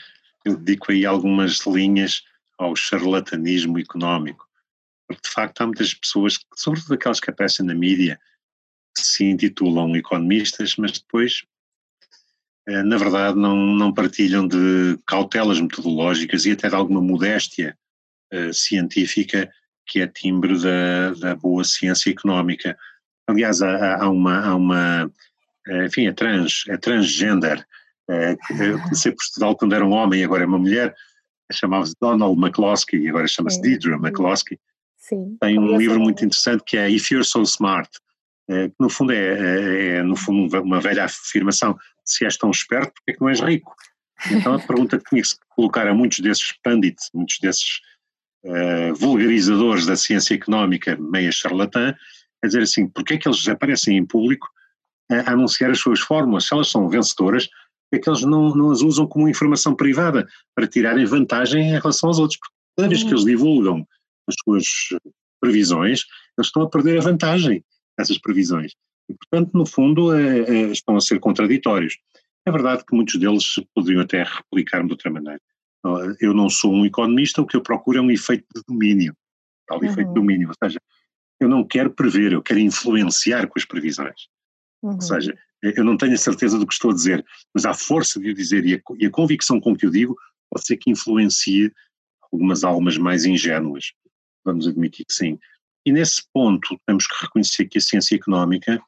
[0.43, 2.23] eu dedico aí algumas linhas
[2.57, 4.47] ao charlatanismo económico.
[5.07, 8.19] Porque, de facto, há muitas pessoas, sobretudo aquelas que aparecem na mídia,
[8.97, 11.43] se intitulam economistas, mas depois,
[12.67, 17.77] eh, na verdade, não, não partilham de cautelas metodológicas e até de alguma modéstia
[18.33, 19.49] uh, científica
[19.85, 22.77] que é timbre da, da boa ciência económica.
[23.27, 25.11] Aliás, há, há uma, há uma
[25.85, 27.65] enfim, é trans, é transgender.
[28.09, 30.95] É, eu por Portugal quando era um homem e agora é uma mulher,
[31.51, 34.59] chamava-se Donald McCloskey e agora chama-se Deidre McCloskey.
[34.97, 35.37] Sim.
[35.39, 37.89] Tem um livro muito interessante que é If You're So Smart,
[38.49, 42.93] é, que no fundo é, é, no fundo uma velha afirmação, se és tão esperto,
[42.93, 43.75] porque é que não és rico?
[44.31, 47.79] Então a pergunta que tinha que se colocar a muitos desses pundits, muitos desses
[48.45, 51.93] uh, vulgarizadores da ciência económica meia charlatã,
[52.43, 54.47] é dizer assim, porque é que eles aparecem em público
[55.09, 56.45] a anunciar as suas fórmulas?
[56.45, 57.49] Se elas são vencedoras,
[57.91, 62.09] é que eles não, não as usam como informação privada para tirarem vantagem em relação
[62.09, 62.39] aos outros?
[62.39, 63.87] Porque cada vez que eles divulgam
[64.27, 64.65] as suas
[65.39, 66.01] previsões,
[66.37, 67.63] eles estão a perder a vantagem
[67.97, 68.73] essas previsões.
[69.09, 71.97] E, portanto, no fundo, é, é, estão a ser contraditórios.
[72.45, 75.41] É verdade que muitos deles poderiam até replicar-me de outra maneira.
[76.19, 79.15] Eu não sou um economista, o que eu procuro é um efeito de domínio,
[79.65, 79.85] tal uhum.
[79.85, 80.81] efeito de domínio, ou seja,
[81.39, 84.27] eu não quero prever, eu quero influenciar com as previsões.
[84.83, 84.95] Uhum.
[84.95, 88.19] Ou seja, eu não tenho a certeza do que estou a dizer, mas a força
[88.19, 90.15] de o dizer e a, e a convicção com que eu digo
[90.51, 91.71] pode ser que influencie
[92.31, 93.93] algumas almas mais ingênuas.
[94.45, 95.39] Vamos admitir que sim.
[95.85, 98.81] E nesse ponto temos que reconhecer que a ciência económica,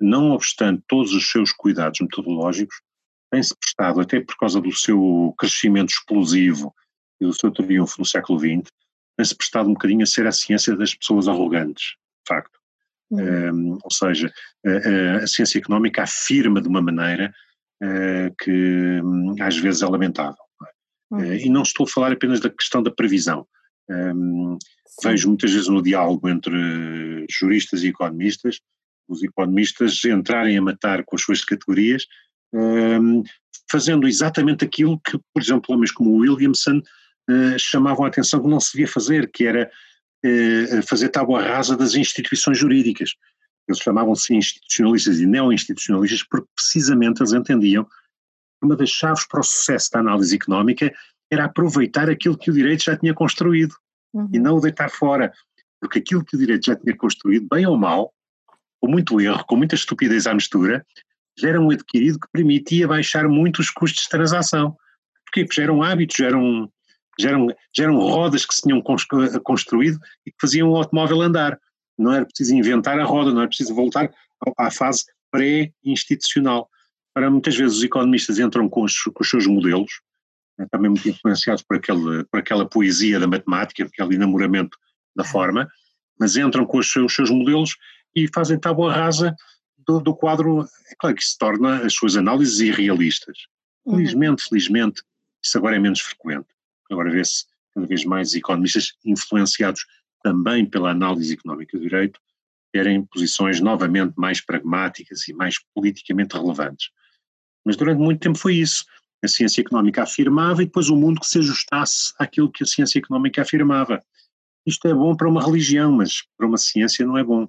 [0.00, 2.76] não obstante todos os seus cuidados metodológicos,
[3.30, 6.74] tem-se prestado, até por causa do seu crescimento explosivo
[7.20, 8.70] e do seu triunfo no século XX,
[9.16, 12.61] tem-se prestado um bocadinho a ser a ciência das pessoas arrogantes, de facto.
[13.12, 13.74] Uhum.
[13.74, 14.32] Um, ou seja,
[14.64, 17.32] a, a, ciência económica afirma de uma maneira
[17.82, 20.42] uh, que um, às vezes é lamentável.
[21.10, 21.18] Uhum.
[21.20, 23.46] Uh, e não estou a falar apenas da questão da previsão.
[23.90, 24.56] Um,
[25.02, 28.60] vejo muitas vezes no diálogo entre juristas e economistas,
[29.08, 32.06] os economistas entrarem a matar com as suas categorias,
[32.54, 33.22] um,
[33.70, 38.60] fazendo exatamente aquilo que, por exemplo, homens como Williamson uh, chamavam a atenção que não
[38.60, 39.70] se devia fazer, que era
[40.24, 43.14] uh, fazer tábua rasa das instituições jurídicas.
[43.68, 47.90] Eles chamavam-se institucionalistas e neo-institucionalistas porque precisamente eles entendiam que
[48.64, 50.92] uma das chaves para o sucesso da análise económica
[51.30, 53.74] era aproveitar aquilo que o direito já tinha construído
[54.12, 54.28] uhum.
[54.32, 55.32] e não o deitar fora.
[55.80, 58.12] Porque aquilo que o direito já tinha construído, bem ou mal,
[58.80, 60.84] com muito erro, com muita estupidez à mistura,
[61.38, 64.76] já era um adquirido que permitia baixar muito os custos de transação.
[65.24, 65.44] Porquê?
[65.44, 66.70] Porque já eram hábitos, já eram,
[67.18, 68.82] já eram, já eram rodas que se tinham
[69.42, 71.58] construído e que faziam o automóvel andar.
[71.98, 74.12] Não era preciso inventar a roda, não era preciso voltar
[74.58, 76.68] à fase pré-institucional.
[77.14, 80.00] Para muitas vezes os economistas entram com os, com os seus modelos,
[80.58, 84.76] né, também muito influenciados por, aquele, por aquela poesia da matemática, aquele enamoramento
[85.14, 85.68] da forma,
[86.18, 87.76] mas entram com os seus, os seus modelos
[88.14, 89.34] e fazem tábua rasa
[89.86, 93.36] do, do, quadro, é claro que se torna as suas análises irrealistas.
[93.84, 93.96] Uhum.
[93.96, 95.02] Felizmente, felizmente,
[95.42, 96.46] isso agora é menos frequente.
[96.92, 99.84] Agora vê-se cada vez mais economistas influenciados
[100.22, 102.20] também pela análise económica do direito
[102.72, 106.90] terem posições novamente mais pragmáticas e mais politicamente relevantes.
[107.64, 108.84] Mas durante muito tempo foi isso.
[109.22, 112.98] A ciência económica afirmava e depois o mundo que se ajustasse àquilo que a ciência
[112.98, 114.02] económica afirmava.
[114.66, 117.46] Isto é bom para uma religião, mas para uma ciência não é bom.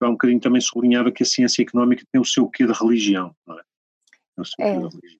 [0.00, 3.34] Há um bocadinho também sublinhava que a ciência económica tem o seu quê de religião,
[3.46, 3.62] não é?
[3.62, 4.72] Tem o seu é.
[4.72, 5.19] quê de religião.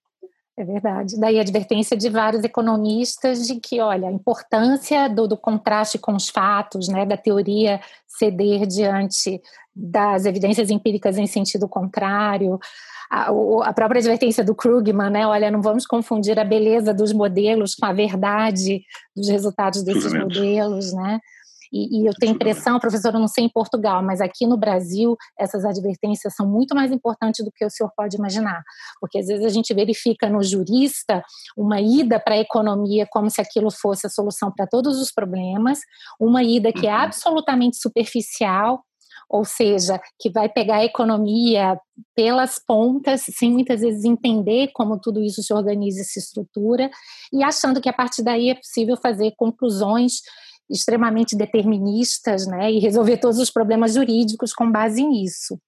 [0.60, 1.18] É verdade.
[1.18, 6.14] Daí a advertência de vários economistas de que, olha, a importância do, do, contraste com
[6.14, 9.40] os fatos, né, da teoria ceder diante
[9.74, 12.60] das evidências empíricas em sentido contrário,
[13.10, 17.86] a, própria advertência do Krugman, né, olha, não vamos confundir a beleza dos modelos com
[17.86, 18.82] a verdade
[19.16, 21.20] dos resultados desses modelos, né?
[21.72, 25.16] E, e eu tenho impressão, professor, eu não sei em Portugal, mas aqui no Brasil
[25.38, 28.62] essas advertências são muito mais importantes do que o senhor pode imaginar,
[29.00, 31.22] porque às vezes a gente verifica no jurista
[31.56, 35.80] uma ida para a economia como se aquilo fosse a solução para todos os problemas,
[36.18, 37.02] uma ida que é uhum.
[37.02, 38.82] absolutamente superficial,
[39.28, 41.78] ou seja, que vai pegar a economia
[42.16, 46.90] pelas pontas, sem muitas vezes entender como tudo isso se organiza e se estrutura,
[47.32, 50.14] e achando que a partir daí é possível fazer conclusões
[50.70, 55.60] extremamente deterministas, né, e resolver todos os problemas jurídicos com base nisso,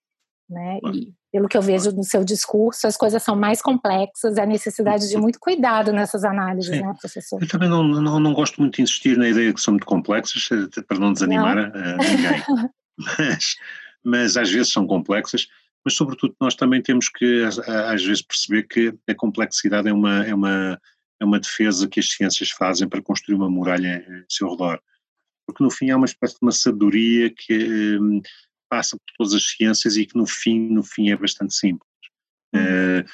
[0.48, 0.78] né?
[0.94, 5.08] E pelo que eu vejo no seu discurso, as coisas são mais complexas, há necessidade
[5.08, 6.82] de muito cuidado nessas análises, Sim.
[6.82, 7.42] né, professor?
[7.42, 10.46] Eu também não, não, não, gosto muito de insistir na ideia que são muito complexas,
[10.86, 11.62] para não desanimar não.
[11.62, 12.70] A, a ninguém,
[13.18, 13.56] mas,
[14.04, 15.48] mas às vezes são complexas,
[15.82, 20.34] mas sobretudo nós também temos que às vezes perceber que a complexidade é uma, é
[20.34, 20.78] uma,
[21.18, 24.78] é uma defesa que as ciências fazem para construir uma muralha em seu redor
[25.46, 28.20] porque no fim há uma espécie de uma sabedoria que um,
[28.68, 31.88] passa por todas as ciências e que no fim, no fim é bastante simples.
[32.54, 33.04] Uh,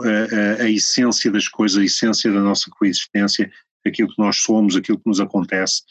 [0.00, 3.50] a, a, a, essência das coisas, a essência da nossa coexistência,
[3.86, 5.82] aquilo que nós somos, aquilo que nos acontece,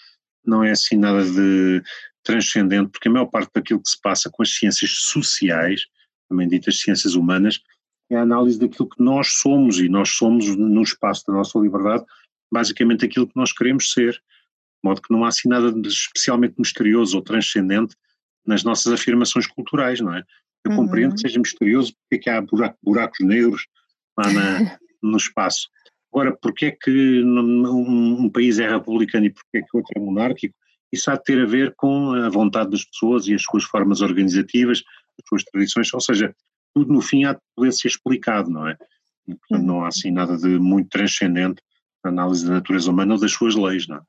[0.45, 1.81] não é assim nada de
[2.23, 5.85] transcendente, porque a maior parte daquilo que se passa com as ciências sociais,
[6.29, 7.61] também ditas ciências humanas,
[8.09, 12.05] é a análise daquilo que nós somos, e nós somos, no espaço da nossa liberdade,
[12.51, 14.21] basicamente aquilo que nós queremos ser
[14.83, 17.95] de modo que não há assim nada de especialmente misterioso ou transcendente
[18.45, 20.23] nas nossas afirmações culturais, não é?
[20.65, 20.77] Eu uhum.
[20.77, 23.65] compreendo que seja misterioso porque é que há buraco, buracos negros
[24.17, 25.69] lá na, no espaço.
[26.11, 29.99] Agora, porque é que um, um, país é republicano e porque é que outro é
[29.99, 30.53] monárquico?
[30.91, 34.01] Isso há de ter a ver com a vontade das pessoas e as suas formas
[34.01, 34.83] organizativas,
[35.19, 36.35] as suas tradições, ou seja,
[36.75, 38.77] tudo no fim há de poder ser explicado, não é?
[39.25, 39.65] Portanto, uhum.
[39.65, 41.61] não há assim nada de muito transcendente
[42.03, 44.01] na análise da natureza humana ou das suas leis, não é?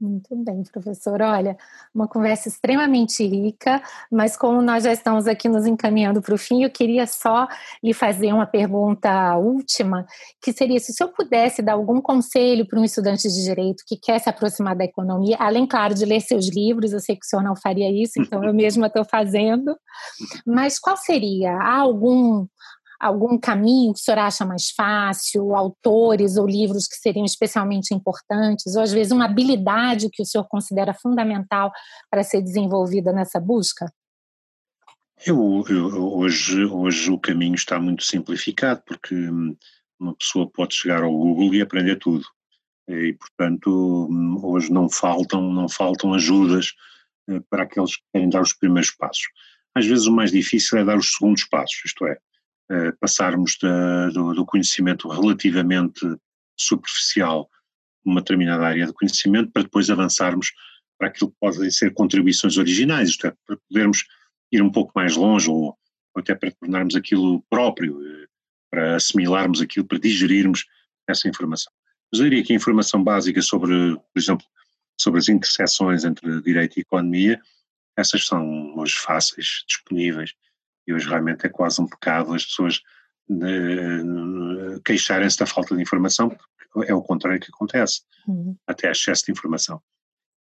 [0.00, 1.20] Muito bem, professor.
[1.20, 1.56] Olha,
[1.92, 3.82] uma conversa extremamente rica,
[4.12, 7.48] mas como nós já estamos aqui nos encaminhando para o fim, eu queria só
[7.82, 10.06] lhe fazer uma pergunta última,
[10.40, 13.96] que seria se o senhor pudesse dar algum conselho para um estudante de direito que
[13.96, 17.28] quer se aproximar da economia, além, claro, de ler seus livros, eu sei que o
[17.28, 19.76] senhor não faria isso, então eu mesma estou fazendo,
[20.46, 21.50] mas qual seria?
[21.54, 22.46] Há algum
[22.98, 28.74] algum caminho que o senhor acha mais fácil, autores ou livros que seriam especialmente importantes,
[28.74, 31.70] ou às vezes uma habilidade que o senhor considera fundamental
[32.10, 33.86] para ser desenvolvida nessa busca?
[35.26, 39.56] Eu, eu, hoje, hoje o caminho está muito simplificado, porque hum,
[39.98, 42.24] uma pessoa pode chegar ao Google e aprender tudo.
[42.88, 46.72] E, portanto, hum, hoje não faltam, não faltam ajudas
[47.28, 49.24] eh, para aqueles que querem dar os primeiros passos.
[49.74, 52.18] Às vezes o mais difícil é dar os segundos passos, isto é,
[52.70, 56.00] eh, passarmos da, do, do, conhecimento relativamente
[56.56, 57.48] superficial
[58.04, 60.52] numa determinada área de conhecimento para depois avançarmos
[60.98, 64.04] para aquilo que podem ser contribuições originais, isto é, para podermos
[64.52, 65.76] ir um pouco mais longe ou, ou
[66.20, 68.26] até para tornarmos aquilo próprio, eh,
[68.70, 70.66] para assimilarmos aquilo, para digerirmos
[71.08, 71.72] essa informação.
[72.12, 74.44] Mas eu diria que a informação básica sobre, por exemplo,
[75.00, 77.40] sobre as interseções entre direito e economia,
[77.96, 80.34] essas são hoje fáceis, disponíveis,
[80.88, 82.80] e hoje realmente é quase um pecado as pessoas
[84.84, 88.56] queixarem-se da falta de informação, porque é o contrário que acontece, uhum.
[88.66, 89.82] até excesso de informação.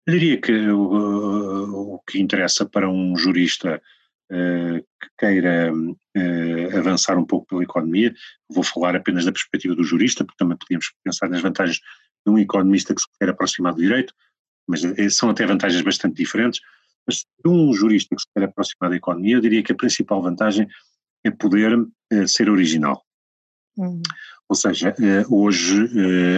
[0.05, 3.81] Eu diria que o, o que interessa para um jurista
[4.29, 8.13] uh, que queira uh, avançar um pouco pela economia,
[8.49, 11.79] vou falar apenas da perspectiva do jurista, porque também podíamos pensar nas vantagens
[12.25, 14.13] de um economista que se quer aproximar do direito,
[14.67, 16.61] mas eh, são até vantagens bastante diferentes.
[17.07, 20.21] Mas de um jurista que se quer aproximar da economia, eu diria que a principal
[20.21, 20.67] vantagem
[21.23, 23.03] é poder uh, ser original.
[23.77, 24.01] Uhum.
[24.49, 24.93] Ou seja,
[25.29, 25.89] hoje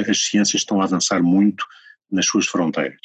[0.10, 1.66] as ciências estão a avançar muito
[2.10, 3.02] nas suas fronteiras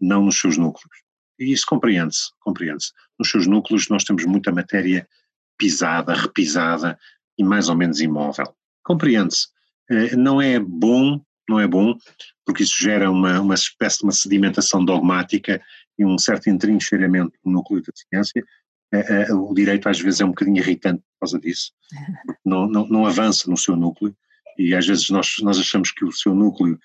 [0.00, 1.02] não nos seus núcleos.
[1.38, 2.92] E isso compreende-se, compreende-se.
[3.18, 5.08] Nos seus núcleos nós temos muita matéria
[5.56, 6.98] pisada, repisada
[7.36, 8.54] e mais ou menos imóvel.
[8.82, 9.48] Compreende-se.
[9.90, 11.96] Eh, não é bom, não é bom,
[12.44, 15.62] porque isso gera uma, uma espécie de uma sedimentação dogmática
[15.98, 18.44] e um certo entrincheiramento no núcleo da ciência.
[18.92, 21.72] Eh, eh, o direito às vezes é um bocadinho irritante por causa disso,
[22.44, 24.16] não, não, não avança no seu núcleo
[24.56, 26.78] e às vezes nós, nós achamos que o seu núcleo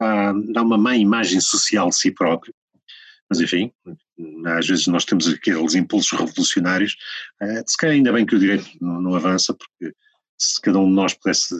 [0.00, 2.54] dá, dá uma má imagem social de si próprio.
[3.28, 3.72] Mas enfim,
[4.46, 6.96] às vezes nós temos aqueles impulsos revolucionários.
[7.40, 9.94] Eh, se calhar ainda bem que o direito não, não avança, porque
[10.38, 11.54] se cada um de nós pudesse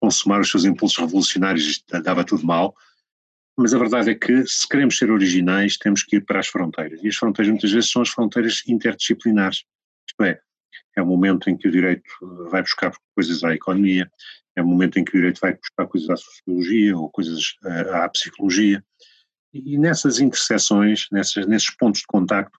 [0.00, 2.74] consumar os seus impulsos revolucionários dava tudo mal.
[3.56, 7.00] Mas a verdade é que se queremos ser originais temos que ir para as fronteiras.
[7.02, 9.64] E as fronteiras muitas vezes são as fronteiras interdisciplinares.
[10.08, 10.40] Isto é,
[10.96, 12.10] é o momento em que o direito
[12.50, 14.10] vai buscar coisas à economia,
[14.56, 17.94] é o momento em que o direito vai buscar coisas à sociologia ou coisas uh,
[17.94, 18.84] à psicologia.
[19.52, 22.58] E, nessas interseções, nessas, nesses pontos de contacto,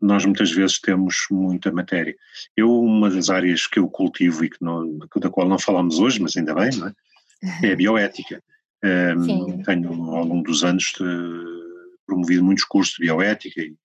[0.00, 2.16] nós muitas vezes temos muita matéria.
[2.56, 6.20] Eu, uma das áreas que eu cultivo e que não, da qual não falamos hoje,
[6.20, 6.70] mas ainda bem,
[7.62, 7.68] é?
[7.68, 7.72] é?
[7.72, 8.42] a bioética.
[8.82, 13.76] Um, tenho, ao longo dos anos, uh, promovido muitos cursos de bioética e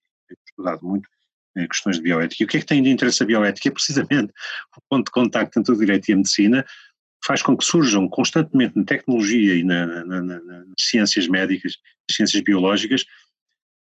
[0.48, 1.06] estudado muito
[1.58, 2.43] uh, questões de bioética.
[2.43, 3.70] E o que é que tem de interesse a bioética?
[3.70, 4.32] É precisamente
[4.78, 6.66] o ponto de contacto entre o direito e a medicina,
[7.26, 11.74] faz com que surjam constantemente na tecnologia e na, na, na, nas ciências médicas,
[12.08, 13.04] nas ciências biológicas,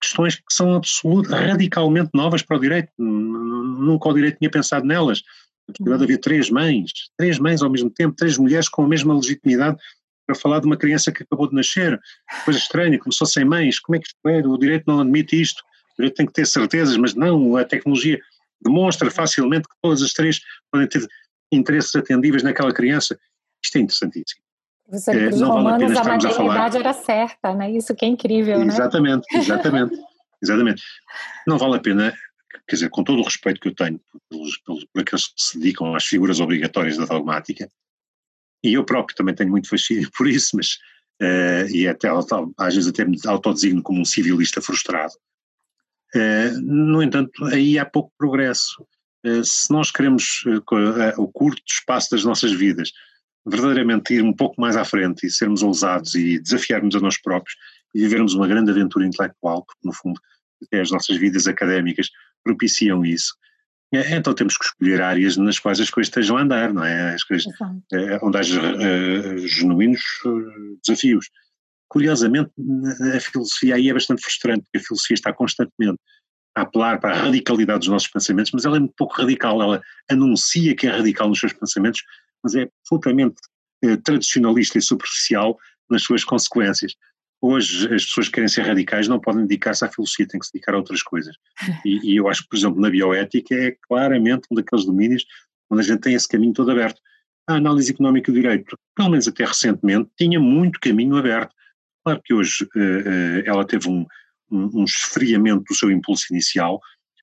[0.02, 2.90] questões que são absolutamente, radicalmente novas para o direito.
[2.98, 5.22] Nunca o direito tinha pensado nelas.
[5.70, 8.88] A possibilidade de haver três mães, três mães ao mesmo tempo, três mulheres com a
[8.88, 9.78] mesma legitimidade
[10.28, 12.00] para falar de uma criança que acabou de nascer.
[12.44, 13.80] Coisa estranha, começou sem mães.
[13.80, 14.46] Como é que isto é?
[14.46, 15.62] O direito não admite isto.
[15.94, 18.20] O direito tem que ter certezas, mas não, a tecnologia
[18.62, 21.08] demonstra facilmente que todas as três podem ter
[21.52, 23.18] interesses atendíveis naquela criança.
[23.64, 24.42] Isto é interessantíssimo.
[24.86, 27.72] Professor, é, romanos vale a, a maternidade era certa, né?
[27.72, 29.40] Isso que é incrível, exatamente, né?
[29.40, 29.96] Exatamente,
[30.42, 30.84] exatamente.
[31.46, 32.14] Não vale a pena,
[32.68, 34.00] quer dizer, com todo o respeito que eu tenho
[34.30, 37.70] pelos, pelos, por aqueles que se dedicam às figuras obrigatórias da dogmática,
[38.64, 40.78] e eu próprio também tenho muito fascínio por isso, mas,
[41.22, 42.10] uh, e até
[42.58, 45.14] às vezes até me autodesigno como um civilista frustrado.
[46.16, 48.86] Uh, no entanto, aí há pouco progresso.
[49.26, 50.44] Eh, se nós queremos
[51.18, 52.92] o curto espaço das nossas vidas
[53.48, 57.58] verdadeiramente ir um pouco mais à frente e sermos ousados e desafiarmos a nós próprios
[57.96, 60.20] e vivermos uma grande aventura intelectual, porque no fundo
[60.64, 62.10] até as nossas vidas académicas
[62.44, 63.36] propiciam isso,
[63.94, 67.14] então temos que escolher áreas nas quais as coisas estejam a andar, não é?
[67.14, 67.48] As coisas,
[68.22, 70.02] onde haja uh, genuínos
[70.86, 71.30] desafios.
[71.88, 72.52] Curiosamente,
[73.16, 75.98] a filosofia aí é bastante frustrante, porque a filosofia está constantemente
[76.54, 79.82] a apelar para a radicalidade dos nossos pensamentos, mas ela é muito pouco radical, ela
[80.10, 82.02] anuncia que é radical nos seus pensamentos,
[82.44, 83.36] mas é absolutamente
[83.84, 85.58] eh, tradicionalista e superficial
[85.90, 86.94] nas suas consequências.
[87.42, 90.54] Hoje as pessoas que querem ser radicais não podem dedicar-se à filosofia, têm que se
[90.54, 91.36] dedicar a outras coisas.
[91.86, 95.24] E, e, eu acho que, por exemplo, na bioética é claramente um daqueles domínios
[95.70, 97.00] onde a gente tem esse caminho todo aberto.
[97.48, 101.54] A análise económica do direito, pelo menos até recentemente, tinha muito caminho aberto.
[102.04, 104.06] Claro que hoje uh, uh, ela teve um,
[104.52, 106.80] um, um esfriamento do seu impulso inicial,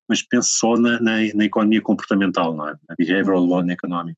[0.08, 2.76] mas penso só na, na, na economia comportamental, não é?
[2.88, 4.16] na behavioral law economic.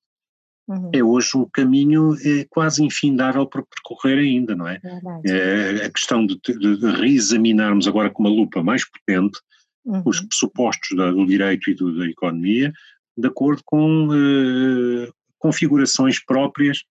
[0.69, 0.91] Uhum.
[0.93, 4.81] É hoje um caminho é, quase infindável para percorrer ainda, não é?
[5.25, 9.39] é a questão de, de, de, reexaminarmos agora com uma lupa mais potente
[9.85, 10.03] uhum.
[10.05, 12.73] os pressupostos da, do direito e do, da economia,
[13.17, 16.83] de acordo com uh, configurações próprias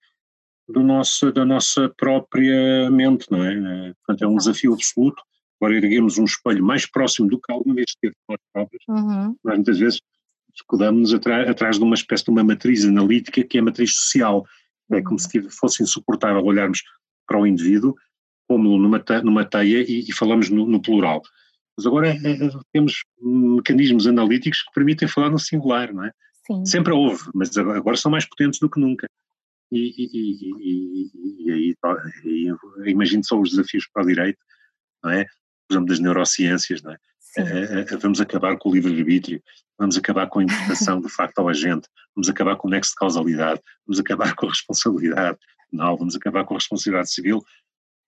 [0.69, 3.93] do nosso, da nossa própria mente, não é?
[4.05, 5.21] Portanto, é um desafio absoluto
[5.59, 9.35] agora erguemos um espelho mais próximo do que alguma vez esteve nós próprios, uhum.
[9.43, 10.01] nós muitas vezes
[10.55, 14.45] escudamos-nos atrás, atrás de uma espécie de uma matriz analítica que é a matriz social.
[14.91, 16.83] É como se fosse insuportável olharmos
[17.27, 17.95] para o indivíduo
[18.47, 21.21] como numa, numa teia e, e falamos no, no, plural.
[21.77, 22.17] Mas agora é,
[22.71, 26.11] temos mecanismos analíticos que permitem falar no singular, não é?
[26.45, 26.65] Sim.
[26.65, 29.07] Sempre houve, mas agora são mais potentes do que nunca.
[29.71, 32.53] E, e, e, e aí,
[32.85, 34.37] imagino só os desafios para o direito,
[35.03, 35.25] não é?
[35.67, 36.97] Por exemplo, das neurociências, não é?
[37.99, 39.41] Vamos acabar com o livre-arbítrio,
[39.77, 42.95] vamos acabar com a interpretação do facto ao agente, vamos acabar com o nexo de
[42.95, 45.37] causalidade, vamos acabar com a responsabilidade
[45.69, 47.43] penal, vamos acabar com a responsabilidade civil.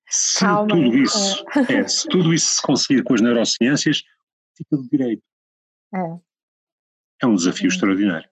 [0.10, 1.74] Se Calma, tudo isso, é.
[1.74, 4.04] É, se tudo isso se conseguir com as neurociências,
[4.56, 5.24] fica do direito.
[5.94, 6.18] É.
[7.24, 8.30] É um desafio extraordinário.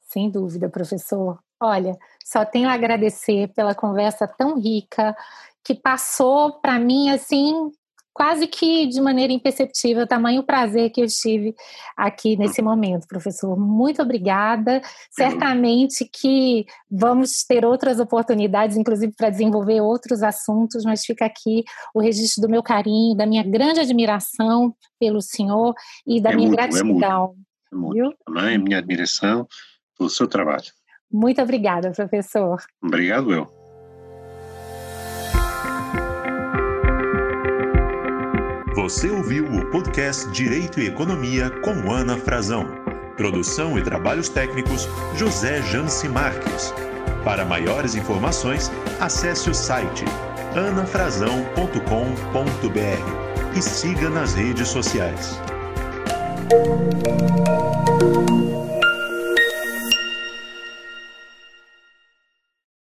[0.00, 1.38] Sem dúvida, professor.
[1.60, 5.14] Olha, só tenho a agradecer pela conversa tão rica
[5.62, 7.70] que passou para mim assim
[8.20, 11.54] quase que de maneira imperceptível, tamanho prazer que eu tive
[11.96, 13.58] aqui nesse momento, professor.
[13.58, 14.82] Muito obrigada.
[15.10, 21.64] Certamente que vamos ter outras oportunidades, inclusive para desenvolver outros assuntos, mas fica aqui
[21.94, 25.74] o registro do meu carinho, da minha grande admiração pelo senhor
[26.06, 27.34] e da é minha muito, gratidão.
[27.72, 28.18] É muito, é muito.
[28.26, 29.48] Também a minha admiração
[29.96, 30.70] pelo seu trabalho.
[31.10, 32.58] Muito obrigada, professor.
[32.82, 33.59] Obrigado eu.
[38.80, 42.66] Você ouviu o podcast Direito e Economia com Ana Frazão.
[43.14, 46.72] Produção e trabalhos técnicos José Janci Marques.
[47.22, 50.06] Para maiores informações, acesse o site
[50.56, 55.38] anafrazão.com.br e siga nas redes sociais.